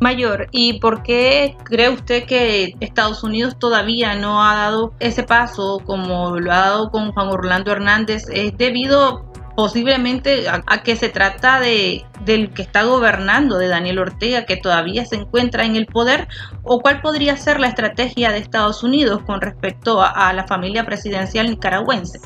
Mayor, 0.00 0.48
¿y 0.50 0.78
por 0.78 1.02
qué 1.02 1.56
cree 1.64 1.88
usted 1.88 2.24
que 2.24 2.74
Estados 2.80 3.24
Unidos 3.24 3.58
todavía 3.58 4.14
no 4.14 4.44
ha 4.44 4.54
dado 4.54 4.92
ese 5.00 5.22
paso 5.22 5.80
como 5.86 6.38
lo 6.38 6.52
ha 6.52 6.58
dado 6.58 6.90
con 6.90 7.12
Juan 7.12 7.28
Orlando 7.28 7.72
Hernández? 7.72 8.24
¿Es 8.30 8.56
debido 8.58 9.32
posiblemente 9.56 10.46
a, 10.48 10.82
que 10.82 10.94
se 10.96 11.08
trata 11.08 11.58
de 11.58 12.04
del 12.20 12.52
que 12.52 12.62
está 12.62 12.82
gobernando, 12.82 13.58
de 13.58 13.68
Daniel 13.68 13.98
Ortega, 13.98 14.44
que 14.44 14.56
todavía 14.56 15.04
se 15.06 15.16
encuentra 15.16 15.64
en 15.64 15.76
el 15.76 15.86
poder, 15.86 16.28
o 16.62 16.80
cuál 16.80 17.00
podría 17.00 17.36
ser 17.36 17.58
la 17.58 17.68
estrategia 17.68 18.30
de 18.30 18.38
Estados 18.38 18.82
Unidos 18.82 19.22
con 19.26 19.40
respecto 19.40 20.02
a, 20.02 20.32
la 20.32 20.46
familia 20.46 20.84
presidencial 20.84 21.48
nicaragüense. 21.48 22.18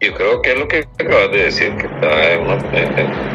Yo 0.00 0.14
creo 0.14 0.42
que 0.42 0.52
es 0.52 0.58
lo 0.58 0.68
que 0.68 0.84
acabas 0.98 1.30
de 1.32 1.44
decir, 1.44 1.76
que 1.76 1.86
está 1.86 2.32
en 2.32 2.40
una, 2.42 2.56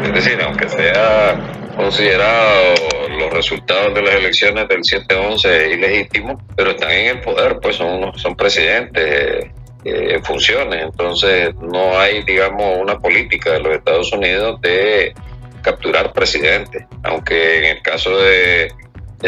es 0.03 0.13
decir, 0.13 0.39
aunque 0.41 0.69
sea 0.69 1.39
considerado 1.75 2.75
los 3.19 3.33
resultados 3.33 3.93
de 3.93 4.01
las 4.03 4.15
elecciones 4.15 4.67
del 4.67 4.79
7-11 4.79 5.73
ilegítimos, 5.73 6.41
pero 6.55 6.71
están 6.71 6.91
en 6.91 7.17
el 7.17 7.21
poder, 7.21 7.59
pues 7.61 7.75
son, 7.75 8.17
son 8.17 8.35
presidentes 8.35 9.47
eh, 9.89 10.19
funciones. 10.21 10.83
Entonces 10.83 11.55
no 11.55 11.97
hay, 11.97 12.21
digamos, 12.23 12.77
una 12.77 12.99
política 12.99 13.53
de 13.53 13.61
los 13.61 13.73
Estados 13.73 14.11
Unidos 14.11 14.59
de 14.59 15.13
capturar 15.61 16.11
presidentes, 16.11 16.85
aunque 17.03 17.59
en 17.59 17.77
el 17.77 17.81
caso 17.81 18.17
de, 18.17 18.69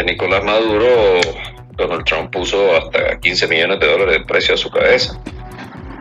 Nicolás 0.05 0.43
Maduro, 0.43 1.21
Donald 1.77 2.03
Trump 2.03 2.31
puso 2.31 2.75
hasta 2.75 3.17
15 3.19 3.47
millones 3.47 3.79
de 3.79 3.87
dólares 3.87 4.19
de 4.19 4.25
precio 4.25 4.53
a 4.53 4.57
su 4.57 4.69
cabeza. 4.69 5.17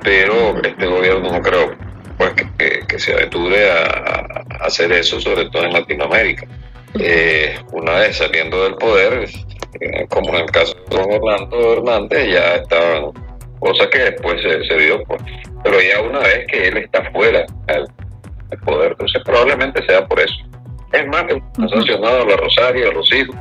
Pero 0.03 0.61
este 0.63 0.87
gobierno 0.87 1.31
no 1.31 1.41
creo 1.41 1.77
pues, 2.17 2.33
que, 2.59 2.99
se 2.99 3.13
aventure 3.13 3.71
a, 3.71 4.45
hacer 4.61 4.91
eso, 4.91 5.21
sobre 5.21 5.49
todo 5.51 5.67
en 5.67 5.73
Latinoamérica. 5.73 6.49
Eh, 6.99 7.57
una 7.71 7.93
vez 7.93 8.17
saliendo 8.17 8.65
del 8.65 8.75
poder, 8.75 9.29
eh, 9.81 10.07
como 10.09 10.31
en 10.31 10.43
el 10.43 10.51
caso 10.51 10.75
de 10.75 10.97
Don 10.97 11.13
Orlando 11.13 11.75
Hernández, 11.75 12.29
ya 12.33 12.57
estaban 12.57 13.13
cosa 13.59 13.89
que 13.91 13.99
después 13.99 14.41
se, 14.43 14.77
dio, 14.77 15.03
pues. 15.05 15.23
pero 15.63 15.79
ya 15.81 16.01
una 16.03 16.21
vez 16.21 16.47
que 16.49 16.69
él 16.69 16.77
está 16.79 17.11
fuera 17.13 17.45
del, 17.67 17.87
poder, 18.65 18.93
entonces 18.93 19.23
probablemente 19.25 19.85
sea 19.87 20.07
por 20.07 20.21
eso. 20.21 20.35
Es 20.93 21.07
más, 21.07 21.25
ha 21.25 21.69
sancionado 21.69 22.23
a 22.23 22.25
la 22.25 22.37
Rosario, 22.37 22.91
a 22.91 22.95
los 22.95 23.13
hijos. 23.13 23.37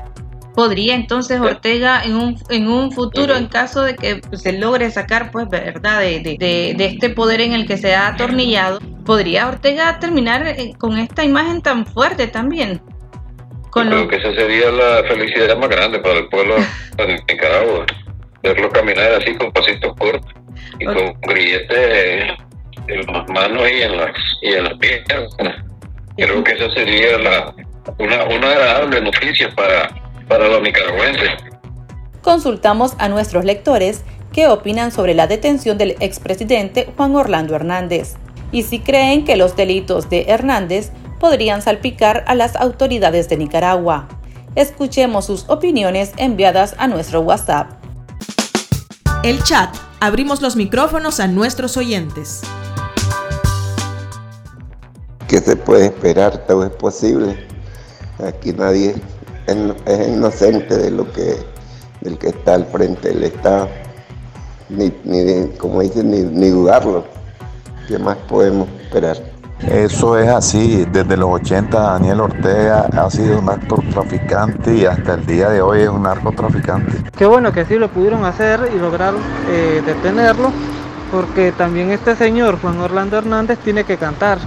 ¿Podría 0.54 0.96
entonces 0.96 1.40
Ortega 1.40 2.02
en 2.04 2.16
un, 2.16 2.36
en 2.50 2.68
un 2.68 2.92
futuro, 2.92 3.36
en 3.36 3.46
caso 3.48 3.84
de 3.84 3.96
que 3.96 4.22
se 4.34 4.54
logre 4.54 4.90
sacar, 4.90 5.32
pues, 5.32 5.48
verdad, 5.50 6.02
de, 6.02 6.20
de, 6.20 6.74
de, 6.76 6.86
este 6.86 7.10
poder 7.10 7.42
en 7.42 7.54
el 7.54 7.68
que 7.68 7.78
se 7.78 7.96
ha 7.96 8.08
atornillado, 8.08 8.80
podría 9.06 9.48
Ortega 9.48 10.00
terminar 10.00 10.48
eh, 10.48 10.74
con 10.78 10.98
esta 10.98 11.24
imagen 11.24 11.62
tan 11.62 11.86
fuerte 11.86 12.28
también? 12.28 12.82
Con 13.70 13.88
creo 13.88 14.08
que 14.08 14.16
esa 14.16 14.34
sería 14.34 14.72
la 14.72 15.04
felicidad 15.08 15.56
más 15.58 15.70
grande 15.70 16.00
para 16.00 16.20
el 16.20 16.28
pueblo 16.28 16.56
de 16.98 17.24
Nicaragua 17.32 17.86
verlo 18.44 18.70
caminar 18.70 19.14
así 19.14 19.36
con 19.36 19.52
pasitos 19.52 19.96
cortos 19.98 20.34
y 20.80 20.86
con 20.86 21.14
grilletes 21.22 22.34
en 22.88 23.06
las 23.08 23.30
manos 23.30 23.64
y 23.70 23.82
en 23.82 23.98
las, 23.98 24.12
y 24.42 24.54
en 24.54 24.64
las 24.64 24.74
piernas. 24.76 25.64
Creo 26.18 26.44
que 26.44 26.52
esa 26.52 26.70
sería 26.72 27.18
la, 27.18 27.56
una, 28.00 28.24
una 28.26 28.52
agradable 28.52 29.02
noticia 29.02 29.50
para, 29.56 29.90
para 30.28 30.48
los 30.48 30.62
nicaragüenses. 30.62 31.30
Consultamos 32.22 32.96
a 32.98 33.10
nuestros 33.10 33.46
lectores 33.46 34.04
qué 34.34 34.48
opinan 34.48 34.92
sobre 34.92 35.14
la 35.14 35.28
detención 35.28 35.78
del 35.78 35.96
expresidente 36.00 36.88
Juan 36.98 37.16
Orlando 37.16 37.56
Hernández 37.56 38.16
y 38.52 38.64
si 38.64 38.80
creen 38.80 39.26
que 39.26 39.36
los 39.36 39.56
delitos 39.56 40.10
de 40.10 40.26
Hernández 40.28 40.92
podrían 41.20 41.62
salpicar 41.62 42.24
a 42.28 42.36
las 42.36 42.56
autoridades 42.56 43.30
de 43.30 43.38
Nicaragua. 43.38 44.08
Escuchemos 44.56 45.26
sus 45.26 45.50
opiniones 45.50 46.14
enviadas 46.18 46.76
a 46.78 46.88
nuestro 46.88 47.22
WhatsApp. 47.22 47.72
El 49.28 49.44
chat. 49.44 49.76
Abrimos 50.00 50.42
los 50.42 50.56
micrófonos 50.56 51.20
a 51.20 51.28
nuestros 51.28 51.76
oyentes. 51.76 52.40
¿Qué 55.28 55.40
se 55.42 55.58
puede 55.58 55.88
esperar? 55.88 56.48
Todo 56.48 56.66
es 56.66 56.72
posible. 56.72 57.38
Aquí 58.26 58.54
nadie 58.54 58.96
es 59.46 60.08
inocente 60.08 60.78
de 60.78 60.92
lo 60.92 61.12
que 61.12 61.36
del 62.00 62.18
que 62.18 62.30
está 62.30 62.54
al 62.54 62.68
frente 62.68 63.10
del 63.10 63.26
Estado. 63.26 63.68
Ni, 64.70 64.94
ni 65.04 65.50
como 65.58 65.82
dicen, 65.82 66.10
ni, 66.10 66.22
ni 66.22 66.48
dudarlo. 66.48 67.04
¿Qué 67.90 68.00
más 68.00 68.16
podemos 68.30 68.70
esperar? 68.82 69.18
Eso 69.60 70.20
es 70.20 70.30
así, 70.30 70.86
desde 70.92 71.18
los 71.18 71.30
80 71.30 71.80
Daniel 71.80 72.22
Ortega 72.22 72.88
ha 72.96 73.10
sido 73.10 73.40
un 73.40 73.46
narcotraficante 73.46 74.76
y 74.76 74.86
hasta 74.86 75.16
el 75.16 75.26
día 75.26 75.50
de 75.50 75.62
hoy 75.62 75.82
es 75.82 75.90
un 75.90 76.04
narcotraficante. 76.04 77.10
Qué 77.18 77.26
bueno 77.26 77.52
que 77.52 77.66
sí 77.66 77.76
lo 77.76 77.90
pudieron 77.90 78.24
hacer 78.24 78.72
y 78.74 78.78
lograr 78.78 79.16
eh, 79.50 79.82
detenerlo, 79.84 80.52
porque 81.12 81.52
también 81.52 81.90
este 81.92 82.16
señor 82.16 82.60
Juan 82.62 82.80
Orlando 82.80 83.18
Hernández 83.18 83.58
tiene 83.60 83.84
que 83.84 83.98
cantar, 83.98 84.38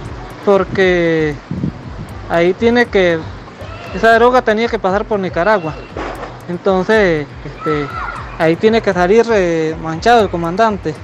porque 0.45 1.35
ahí 2.29 2.53
tiene 2.53 2.85
que, 2.85 3.19
esa 3.93 4.15
droga 4.15 4.41
tenía 4.41 4.69
que 4.69 4.79
pasar 4.79 5.03
por 5.03 5.19
Nicaragua, 5.19 5.73
entonces 6.47 7.27
este, 7.45 7.85
ahí 8.39 8.55
tiene 8.55 8.81
que 8.81 8.93
salir 8.93 9.25
eh, 9.29 9.75
manchado 9.83 10.21
el 10.21 10.29
comandante. 10.29 10.95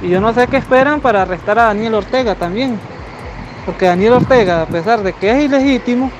Y 0.00 0.08
yo 0.08 0.20
no 0.20 0.32
sé 0.32 0.46
qué 0.46 0.56
esperan 0.56 1.00
para 1.00 1.22
arrestar 1.22 1.58
a 1.58 1.64
Daniel 1.64 1.94
Ortega 1.94 2.34
también. 2.34 2.78
Porque 3.68 3.84
Daniel 3.84 4.14
Ortega, 4.14 4.62
a 4.62 4.66
pesar 4.66 5.02
de 5.02 5.12
que 5.12 5.30
es 5.30 5.44
ilegítimo, 5.44 6.10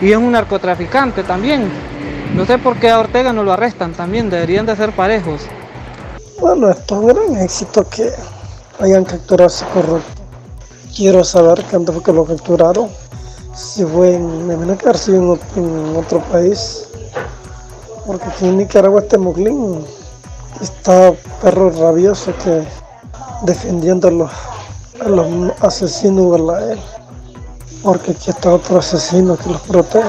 y 0.00 0.10
es 0.10 0.16
un 0.16 0.32
narcotraficante 0.32 1.22
también, 1.22 1.70
no 2.34 2.46
sé 2.46 2.56
por 2.56 2.78
qué 2.78 2.88
a 2.88 2.98
Ortega 2.98 3.30
no 3.30 3.42
lo 3.42 3.52
arrestan 3.52 3.92
también, 3.92 4.30
deberían 4.30 4.64
de 4.64 4.74
ser 4.74 4.92
parejos. 4.92 5.42
Bueno, 6.40 6.70
es 6.70 6.78
un 6.90 7.08
gran 7.08 7.36
éxito 7.36 7.86
que 7.90 8.10
hayan 8.78 9.04
capturado 9.04 9.50
a 9.50 9.52
ese 9.52 9.66
corrupto. 9.66 10.22
Quiero 10.96 11.22
saber 11.24 11.62
cuándo 11.70 11.92
fue 11.92 12.02
que 12.02 12.12
lo 12.14 12.24
capturaron. 12.24 12.88
Si 13.54 13.84
fue 13.84 14.14
en, 14.14 14.46
me 14.46 14.54
imagino 14.54 14.78
que 14.78 15.10
en, 15.10 15.62
en 15.62 15.94
otro 15.94 16.20
país. 16.32 16.88
Porque 18.06 18.24
aquí 18.24 18.48
en 18.48 18.56
Nicaragua 18.56 19.02
este 19.02 19.18
Muglín 19.18 19.84
está 20.62 21.12
perro 21.42 21.68
rabioso 21.68 22.32
que 22.42 22.62
defendiendo 23.42 24.08
a 24.08 24.10
los 24.10 24.30
a 24.32 24.59
los 25.06 25.52
asesinos 25.60 26.38
él 26.62 26.78
porque 27.82 28.12
aquí 28.12 28.30
está 28.30 28.54
otro 28.54 28.78
asesino 28.78 29.36
que 29.36 29.48
los 29.50 29.60
protege. 29.62 30.08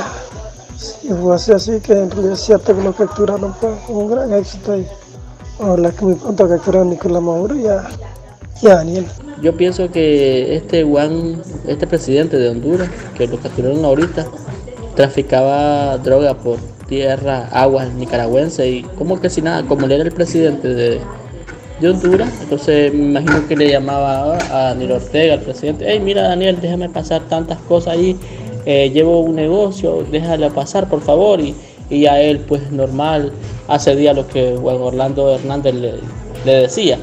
Si 0.77 1.09
fue 1.09 1.35
así, 1.35 1.51
así 1.51 1.79
que 1.79 1.93
en 1.93 2.11
realidad 2.11 2.35
cierto 2.35 2.75
que 2.75 2.83
lo 2.83 2.93
capturaron, 2.93 3.53
pues 3.59 3.73
un 3.87 4.09
gran 4.09 4.33
éxito 4.33 4.73
ahí. 4.73 4.87
Ojalá 5.59 5.91
que 5.91 6.05
muy 6.05 6.15
pronto 6.15 6.49
capturaron 6.49 6.87
a 6.87 6.91
Nicolás 6.91 7.21
Maduro 7.21 7.55
y 7.55 7.67
a, 7.67 7.87
Daniel. 8.61 9.05
Yo 9.41 9.55
pienso 9.57 9.89
que 9.89 10.55
este 10.55 10.83
Juan, 10.83 11.41
este 11.67 11.87
presidente 11.87 12.37
de 12.37 12.49
Honduras, 12.49 12.89
que 13.15 13.27
lo 13.27 13.39
capturaron 13.39 13.83
ahorita, 13.83 14.27
traficaba 14.95 15.97
droga 15.97 16.35
por 16.35 16.57
tierra, 16.87 17.47
agua 17.51 17.85
nicaragüense 17.85 18.69
y 18.69 18.83
como 18.83 19.19
que 19.19 19.29
si 19.29 19.41
nada, 19.41 19.65
como 19.65 19.85
él 19.85 19.93
era 19.93 20.03
el 20.03 20.11
presidente 20.11 20.67
de, 20.67 20.99
de 21.81 21.89
Honduras. 21.89 22.31
Entonces 22.41 22.93
me 22.93 23.05
imagino 23.05 23.47
que 23.47 23.55
le 23.55 23.69
llamaba 23.69 24.37
a 24.51 24.69
Daniel 24.69 24.93
Ortega, 24.93 25.33
al 25.33 25.41
presidente, 25.41 25.85
hey 25.87 25.99
mira 25.99 26.27
Daniel, 26.27 26.57
déjame 26.61 26.87
pasar 26.89 27.23
tantas 27.27 27.57
cosas 27.61 27.95
ahí, 27.95 28.15
eh, 28.65 28.91
llevo 28.93 29.21
un 29.21 29.35
negocio, 29.35 30.05
déjale 30.09 30.49
pasar 30.51 30.87
por 30.87 31.01
favor. 31.01 31.41
Y, 31.41 31.55
y 31.89 32.05
a 32.05 32.21
él 32.21 32.39
pues 32.47 32.71
normal 32.71 33.33
accedía 33.67 34.11
a 34.11 34.13
lo 34.13 34.27
que 34.27 34.55
Juan 34.59 34.77
Orlando 34.77 35.35
Hernández 35.35 35.75
le, 35.75 35.99
decía. 36.45 36.97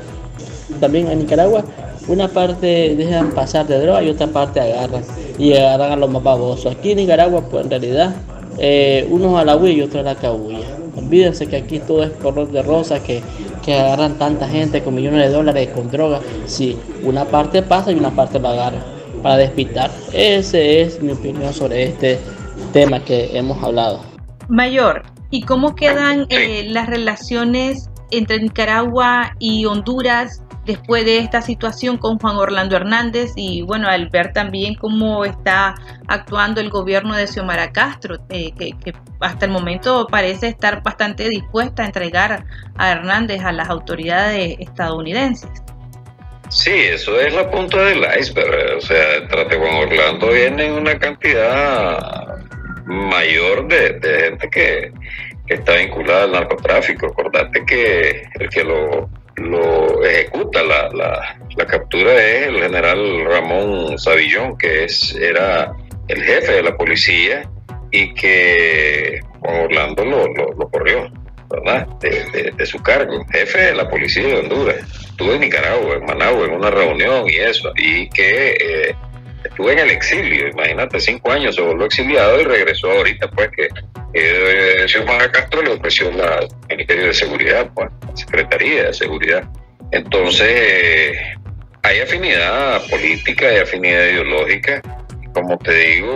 También 0.81 1.09
en 1.11 1.19
Nicaragua 1.19 1.65
una 2.09 2.29
parte 2.29 2.95
dejan 2.97 3.33
pasar 3.33 3.67
de 3.67 3.79
droga 3.81 4.03
y 4.03 4.09
otra 4.09 4.29
parte 4.29 4.61
agarran 4.61 5.03
y 5.39 5.53
agarran 5.53 5.93
a 5.93 5.97
los 5.97 6.11
más 6.11 6.23
babosos. 6.23 6.75
Aquí 6.75 6.93
en 6.93 6.99
Nicaragua 6.99 7.43
pues 7.51 7.65
en 7.65 7.71
realidad 7.71 8.15
eh, 8.59 9.07
unos 9.11 9.39
a 9.39 9.45
la 9.45 9.57
huilla 9.57 9.79
y 9.79 9.83
otros 9.83 10.01
a 10.01 10.05
la 10.05 10.15
cabulla. 10.15 10.67
Olvídense 10.97 11.47
que 11.47 11.57
aquí 11.57 11.79
todo 11.79 12.03
es 12.03 12.11
color 12.11 12.51
de 12.51 12.63
rosa, 12.63 13.01
que, 13.03 13.23
que 13.69 13.79
agarran 13.79 14.15
tanta 14.15 14.49
gente 14.49 14.83
con 14.83 14.95
millones 14.95 15.21
de 15.21 15.29
dólares 15.29 15.69
con 15.75 15.91
drogas. 15.91 16.23
Sí, 16.47 16.79
una 17.03 17.27
parte 17.27 17.61
pasa 17.61 17.93
y 17.93 17.97
una 17.97 18.11
parte 18.11 18.41
la 18.41 18.53
agarra 18.53 18.83
para 19.23 19.37
despistar. 19.37 19.91
Esa 20.11 20.57
es 20.57 21.03
mi 21.03 21.13
opinión 21.13 21.53
sobre 21.53 21.83
este 21.83 22.19
tema 22.73 22.99
que 23.05 23.37
hemos 23.37 23.63
hablado. 23.63 24.01
Mayor, 24.49 25.03
¿y 25.29 25.43
cómo 25.43 25.75
quedan 25.75 26.25
eh, 26.31 26.65
las 26.71 26.87
relaciones 26.89 27.91
entre 28.11 28.41
Nicaragua 28.41 29.35
y 29.39 29.67
Honduras 29.67 30.43
después 30.65 31.05
de 31.05 31.19
esta 31.19 31.43
situación 31.43 31.99
con 31.99 32.19
Juan 32.19 32.37
Orlando 32.37 32.75
Hernández 32.75 33.33
y 33.37 33.61
bueno, 33.61 33.87
al 33.89 34.09
ver 34.09 34.33
también 34.33 34.77
cómo 34.77 35.27
está 35.27 35.75
actuando 36.09 36.61
el 36.61 36.71
gobierno 36.71 37.15
de 37.15 37.27
Xiomara 37.27 37.71
Castro, 37.71 38.19
eh, 38.31 38.53
que, 38.53 38.75
hasta 39.21 39.47
el 39.47 39.53
momento 39.53 40.07
parece 40.11 40.49
estar 40.49 40.83
bastante 40.83 41.29
dispuesta 41.29 41.83
a 41.83 41.87
entregar 41.87 42.45
a 42.77 42.93
Hernández 42.93 43.43
a 43.45 43.53
las 43.53 43.69
autoridades 43.69 44.57
estadounidenses. 44.59 45.51
Sí, 46.49 46.73
eso 46.73 47.21
es 47.21 47.33
la 47.35 47.51
punta 47.51 47.83
del 47.85 48.05
iceberg. 48.19 48.79
O 48.79 48.81
sea, 48.81 49.29
tras 49.29 49.49
de 49.51 49.57
Juan 49.59 49.75
Orlando 49.75 50.29
viene 50.29 50.73
una 50.73 50.99
cantidad 50.99 52.39
mayor 52.87 53.69
de, 53.69 54.01
gente 54.03 54.49
que, 54.49 54.93
que, 55.47 55.55
está 55.55 55.75
vinculada 55.75 56.25
al 56.25 56.33
narcotráfico. 56.33 57.07
Acordate 57.07 57.67
que 57.67 58.27
el 58.41 58.49
que 58.49 58.65
lo 58.65 59.11
lo 59.41 60.05
ejecuta 60.05 60.63
la, 60.63 60.89
la, 60.93 61.67
captura 61.67 62.13
es 62.15 62.49
el 62.49 62.63
general 62.63 63.25
Ramón 63.25 63.99
Savillón, 63.99 64.57
que 64.57 64.85
es, 64.85 65.15
era 65.15 65.75
el 66.09 66.23
jefe 66.23 66.53
de 66.53 66.63
la 66.63 66.77
policía 66.77 67.49
y 67.91 68.13
que 68.15 69.21
Juan 69.41 69.65
Orlando 69.65 70.05
lo, 70.05 70.27
lo, 70.29 70.69
corrió, 70.69 71.11
¿verdad? 71.51 71.87
De, 72.01 72.67
su 72.67 72.79
cargo, 72.83 73.25
jefe 73.31 73.59
de 73.59 73.75
la 73.75 73.89
policía 73.89 74.27
de 74.27 74.37
Honduras. 74.37 74.77
Estuvo 75.11 75.33
en 75.33 75.41
Nicaragua, 75.41 75.97
en 75.97 76.05
Managua, 76.05 76.47
en 76.47 76.53
una 76.53 76.71
reunión 76.71 77.29
y 77.29 77.37
eso, 77.37 77.73
y 77.77 78.09
que 78.11 78.51
eh, 78.51 78.95
estuvo 79.45 79.71
en 79.71 79.79
el 79.79 79.91
exilio, 79.91 80.49
imagínate, 80.49 81.01
cinco 81.01 81.33
años 81.33 81.55
se 81.55 81.63
volvió 81.63 81.87
exiliado 81.87 82.41
y 82.41 82.45
regresó 82.45 82.91
ahorita, 82.91 83.31
pues 83.31 83.51
que 83.51 83.69
eh, 84.15 84.87
Castro 85.33 85.63
le 85.63 85.71
ofreció 85.71 86.11
la, 86.13 86.41
el 86.69 86.77
Ministerio 86.77 87.07
de 87.07 87.15
Seguridad, 87.15 87.71
pues, 87.75 87.89
Secretaría 88.15 88.85
de 88.85 88.95
Seguridad. 88.95 89.45
Entonces, 89.91 91.19
hay 91.83 92.01
afinidad 92.01 92.83
política, 92.91 93.49
hay 93.49 93.59
afinidad 93.59 94.05
ideológica, 94.05 94.83
como 95.43 95.57
te 95.59 95.73
digo, 95.73 96.13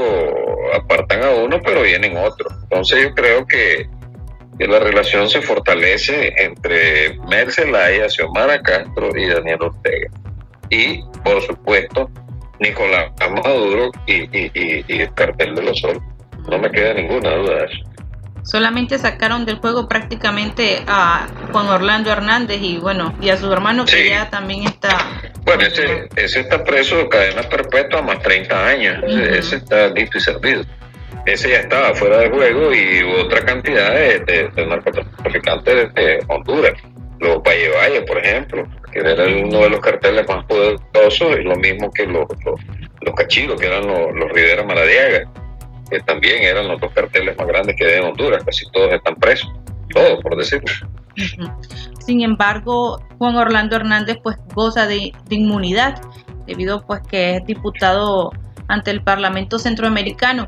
apartan 0.74 1.22
a 1.22 1.30
uno, 1.30 1.60
pero 1.64 1.82
vienen 1.82 2.16
otros. 2.16 2.52
Entonces, 2.64 3.04
yo 3.04 3.14
creo 3.14 3.46
que, 3.46 3.88
la 4.58 4.78
relación 4.78 5.28
se 5.28 5.42
fortalece 5.42 6.32
entre 6.38 7.18
Merced 7.28 7.68
Laya, 7.68 8.08
Xiomara 8.08 8.62
Castro 8.62 9.10
y 9.16 9.26
Daniel 9.26 9.58
Ortega. 9.60 10.08
Y, 10.70 11.02
por 11.24 11.42
supuesto, 11.42 12.08
Nicolás 12.60 13.10
Maduro 13.44 13.90
y, 14.06 14.22
y, 14.36 14.50
y, 14.54 15.00
el 15.00 15.12
cartel 15.14 15.54
de 15.56 15.62
los 15.62 15.78
solos. 15.80 16.02
No 16.48 16.58
me 16.58 16.70
queda 16.70 16.94
ninguna 16.94 17.34
duda 17.34 17.56
de 17.56 17.64
eso. 17.64 17.92
Solamente 18.44 18.98
sacaron 18.98 19.46
del 19.46 19.58
juego 19.58 19.88
prácticamente 19.88 20.82
a 20.86 21.26
Juan 21.50 21.68
Orlando 21.68 22.10
Hernández 22.10 22.60
y 22.60 22.78
bueno, 22.78 23.14
y 23.20 23.30
a 23.30 23.36
su 23.36 23.52
hermano 23.52 23.84
que 23.84 24.08
ya 24.08 24.30
también 24.30 24.64
está. 24.64 25.21
Bueno, 25.54 25.68
ese, 25.68 26.08
ese 26.16 26.40
está 26.40 26.64
preso 26.64 26.96
de 26.96 27.08
cadena 27.10 27.42
perpetua 27.42 28.00
más 28.00 28.20
30 28.20 28.66
años. 28.66 29.04
ese, 29.06 29.56
está 29.56 29.88
listo 29.88 30.16
y 30.16 30.20
servido. 30.22 30.64
Ese 31.26 31.50
ya 31.50 31.58
estaba 31.58 31.94
fuera 31.94 32.20
de 32.20 32.30
juego 32.30 32.74
y 32.74 33.02
otra 33.20 33.44
cantidad 33.44 33.92
de, 33.92 34.50
narcotraficantes 34.66 35.92
de 35.92 36.24
Honduras. 36.28 36.72
Los 37.20 37.42
Valle 37.42 37.68
Valle, 37.68 38.00
por 38.02 38.16
ejemplo, 38.16 38.66
que 38.90 39.00
era 39.00 39.24
uno 39.26 39.60
de 39.60 39.70
los 39.70 39.80
carteles 39.80 40.26
más 40.26 40.42
poderosos, 40.46 41.38
y 41.38 41.42
lo 41.42 41.54
mismo 41.56 41.92
que 41.92 42.06
los, 42.06 42.26
los, 43.02 43.14
cachilos, 43.14 43.60
que 43.60 43.66
eran 43.66 43.86
los, 43.86 44.14
los 44.14 44.32
Rivera 44.32 44.64
Maradiaga 44.64 45.30
que 45.90 46.00
también 46.00 46.42
eran 46.44 46.66
los 46.68 46.80
dos 46.80 46.90
carteles 46.94 47.36
más 47.36 47.46
grandes 47.46 47.76
que 47.76 47.84
hay 47.84 47.98
en 47.98 48.04
Honduras, 48.04 48.42
casi 48.42 48.64
todos 48.70 48.94
están 48.94 49.14
presos, 49.16 49.52
todos 49.90 50.22
por 50.22 50.34
decirlo. 50.34 50.72
Sin 52.04 52.22
embargo, 52.22 53.02
Juan 53.18 53.36
Orlando 53.36 53.76
Hernández 53.76 54.18
pues 54.22 54.36
goza 54.54 54.86
de, 54.86 55.12
inmunidad 55.30 56.00
debido 56.46 56.84
pues 56.86 57.00
que 57.08 57.36
es 57.36 57.46
diputado 57.46 58.32
ante 58.68 58.90
el 58.90 59.02
Parlamento 59.02 59.58
Centroamericano. 59.58 60.46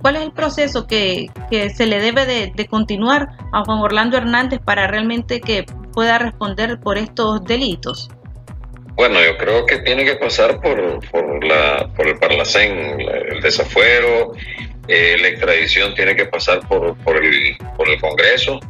¿Cuál 0.00 0.16
es 0.16 0.22
el 0.22 0.32
proceso 0.32 0.86
que, 0.86 1.30
se 1.74 1.86
le 1.86 2.00
debe 2.00 2.26
de, 2.26 2.66
continuar 2.66 3.28
a 3.52 3.64
Juan 3.64 3.78
Orlando 3.80 4.16
Hernández 4.16 4.60
para 4.64 4.86
realmente 4.86 5.40
que 5.40 5.64
pueda 5.92 6.18
responder 6.18 6.78
por 6.80 6.98
estos 6.98 7.44
delitos? 7.44 8.10
Bueno, 8.96 9.16
yo 9.20 9.36
creo 9.38 9.66
que 9.66 9.78
tiene 9.78 10.04
que 10.04 10.14
pasar 10.16 10.60
por, 10.60 11.00
por, 11.10 11.44
la, 11.44 11.88
por 11.96 12.06
el 12.06 12.16
Parlacén, 12.18 13.00
el 13.00 13.40
desafuero, 13.40 14.32
eh, 14.86 15.16
la 15.20 15.28
extradición 15.28 15.94
tiene 15.94 16.14
que 16.14 16.26
pasar 16.26 16.60
por, 16.68 16.96
por, 16.98 17.16
el, 17.16 17.56
por 17.76 17.88
el 17.88 18.00
Congreso 18.00 18.60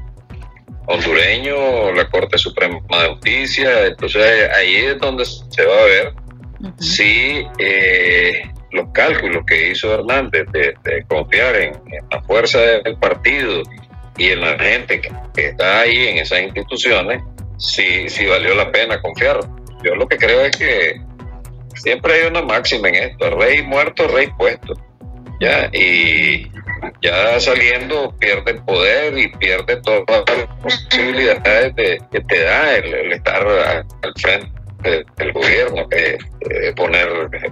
hondureño, 0.86 1.92
la 1.92 2.08
Corte 2.10 2.38
Suprema 2.38 2.80
de 2.90 3.08
Justicia, 3.08 3.86
entonces 3.86 4.50
ahí 4.50 4.76
es 4.76 4.98
donde 4.98 5.24
se 5.24 5.64
va 5.64 5.78
a 5.78 5.84
ver 5.84 6.14
si 6.78 7.46
eh, 7.58 8.42
los 8.72 8.88
cálculos 8.92 9.44
que 9.46 9.70
hizo 9.70 9.94
Hernández 9.94 10.46
de, 10.52 11.04
confiar 11.08 11.56
en, 11.56 11.72
la 12.10 12.22
fuerza 12.22 12.58
del 12.58 12.96
partido 12.98 13.62
y 14.16 14.30
en 14.30 14.40
la 14.40 14.58
gente 14.58 15.00
que, 15.00 15.12
está 15.36 15.80
ahí 15.80 16.08
en 16.08 16.18
esas 16.18 16.42
instituciones, 16.42 17.22
si, 17.58 18.08
si 18.08 18.26
valió 18.26 18.54
la 18.54 18.70
pena 18.70 19.00
confiar. 19.00 19.40
Yo 19.82 19.94
lo 19.94 20.06
que 20.06 20.16
creo 20.16 20.42
es 20.42 20.56
que 20.56 21.00
siempre 21.74 22.14
hay 22.14 22.28
una 22.28 22.42
máxima 22.42 22.88
en 22.88 22.94
esto, 22.94 23.30
rey 23.30 23.62
muerto, 23.62 24.08
rey 24.08 24.28
puesto. 24.38 24.74
¿Ya? 25.40 25.70
Y 25.72 26.50
ya 27.02 27.38
saliendo 27.40 28.14
pierde 28.18 28.52
el 28.52 28.62
poder 28.64 29.18
y 29.18 29.28
pierde 29.36 29.80
todas 29.82 30.24
las 30.26 30.46
posibilidades 30.62 31.74
de, 31.76 32.00
que 32.10 32.20
te 32.20 32.42
da 32.42 32.76
el, 32.76 33.12
estar 33.12 33.46
al 33.46 33.84
frente 34.16 34.64
del 35.16 35.32
gobierno, 35.32 35.88
que 35.88 36.18
poner, 36.76 37.08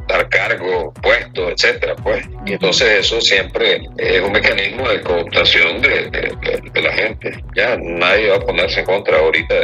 dar 0.06 0.28
cargo, 0.28 0.92
puesto, 1.02 1.50
etcétera, 1.50 1.96
pues. 1.96 2.26
Y 2.46 2.52
entonces 2.52 3.06
eso 3.06 3.20
siempre 3.20 3.88
es 3.96 4.20
un 4.20 4.32
mecanismo 4.32 4.88
de 4.88 5.00
cooptación 5.00 5.80
de, 5.80 6.34
la 6.74 6.92
gente. 6.92 7.42
Ya 7.54 7.76
nadie 7.76 8.30
va 8.30 8.36
a 8.36 8.40
ponerse 8.40 8.80
en 8.80 8.86
contra 8.86 9.18
ahorita 9.18 9.54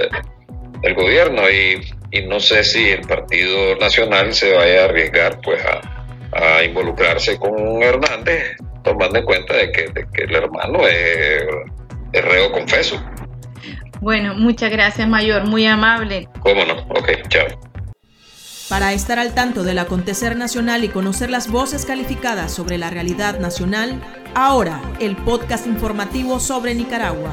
del 0.83 0.95
gobierno 0.95 1.43
y, 1.51 1.81
y 2.11 2.23
no 2.23 2.41
sé 2.41 2.65
si 2.65 2.91
el 2.91 3.01
Partido 3.03 3.77
Nacional 3.77 4.33
se 4.33 4.55
vaya 4.55 4.83
a 4.83 4.85
arriesgar 4.87 5.41
pues 5.43 5.63
a, 5.65 5.98
a 6.33 6.65
involucrarse 6.65 7.39
con 7.39 7.83
Hernández, 7.83 8.57
tomando 8.83 9.19
en 9.19 9.25
cuenta 9.25 9.55
de 9.55 9.73
que, 9.73 10.23
el 10.23 10.35
hermano 10.35 10.87
es, 10.87 11.45
es, 12.13 12.25
reo 12.25 12.53
confeso. 12.53 13.03
Bueno, 14.01 14.35
muchas 14.35 14.71
gracias, 14.71 15.09
Mayor, 15.09 15.47
muy 15.47 15.67
amable. 15.67 16.29
¿Cómo 16.41 16.65
no? 16.65 16.75
Ok, 16.91 17.11
chao. 17.29 17.47
Para 18.69 18.93
estar 18.93 19.19
al 19.19 19.35
tanto 19.35 19.65
del 19.65 19.79
acontecer 19.79 20.37
nacional 20.37 20.85
y 20.85 20.89
conocer 20.89 21.31
las 21.31 21.51
voces 21.51 21.87
calificadas 21.87 22.53
sobre 22.53 22.77
la 22.77 22.91
realidad 22.91 23.41
nacional, 23.41 24.01
ahora 24.35 24.81
el 25.01 25.17
podcast 25.17 25.67
informativo 25.67 26.39
sobre 26.39 26.75
Nicaragua. 26.75 27.33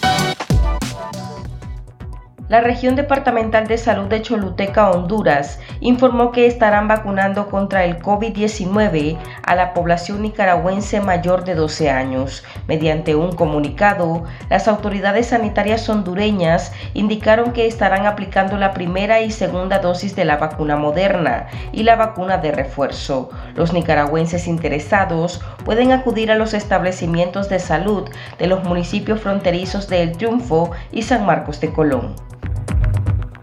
La 2.51 2.59
región 2.59 2.97
departamental 2.97 3.65
de 3.65 3.77
salud 3.77 4.09
de 4.09 4.21
Choluteca, 4.21 4.91
Honduras, 4.91 5.57
informó 5.79 6.33
que 6.33 6.47
estarán 6.47 6.89
vacunando 6.89 7.47
contra 7.47 7.85
el 7.85 7.99
COVID-19 7.99 9.17
a 9.41 9.55
la 9.55 9.73
población 9.73 10.21
nicaragüense 10.21 10.99
mayor 10.99 11.45
de 11.45 11.55
12 11.55 11.89
años. 11.89 12.43
Mediante 12.67 13.15
un 13.15 13.31
comunicado, 13.31 14.25
las 14.49 14.67
autoridades 14.67 15.27
sanitarias 15.27 15.87
hondureñas 15.87 16.73
indicaron 16.93 17.53
que 17.53 17.67
estarán 17.67 18.05
aplicando 18.05 18.57
la 18.57 18.73
primera 18.73 19.21
y 19.21 19.31
segunda 19.31 19.79
dosis 19.79 20.13
de 20.17 20.25
la 20.25 20.35
vacuna 20.35 20.75
moderna 20.75 21.47
y 21.71 21.83
la 21.83 21.95
vacuna 21.95 22.37
de 22.37 22.51
refuerzo. 22.51 23.29
Los 23.55 23.71
nicaragüenses 23.71 24.47
interesados 24.47 25.39
pueden 25.63 25.93
acudir 25.93 26.29
a 26.29 26.35
los 26.35 26.53
establecimientos 26.53 27.47
de 27.47 27.59
salud 27.59 28.09
de 28.37 28.47
los 28.47 28.65
municipios 28.65 29.21
fronterizos 29.21 29.87
de 29.87 30.01
El 30.01 30.17
Triunfo 30.17 30.71
y 30.91 31.03
San 31.03 31.25
Marcos 31.25 31.61
de 31.61 31.71
Colón. 31.71 32.13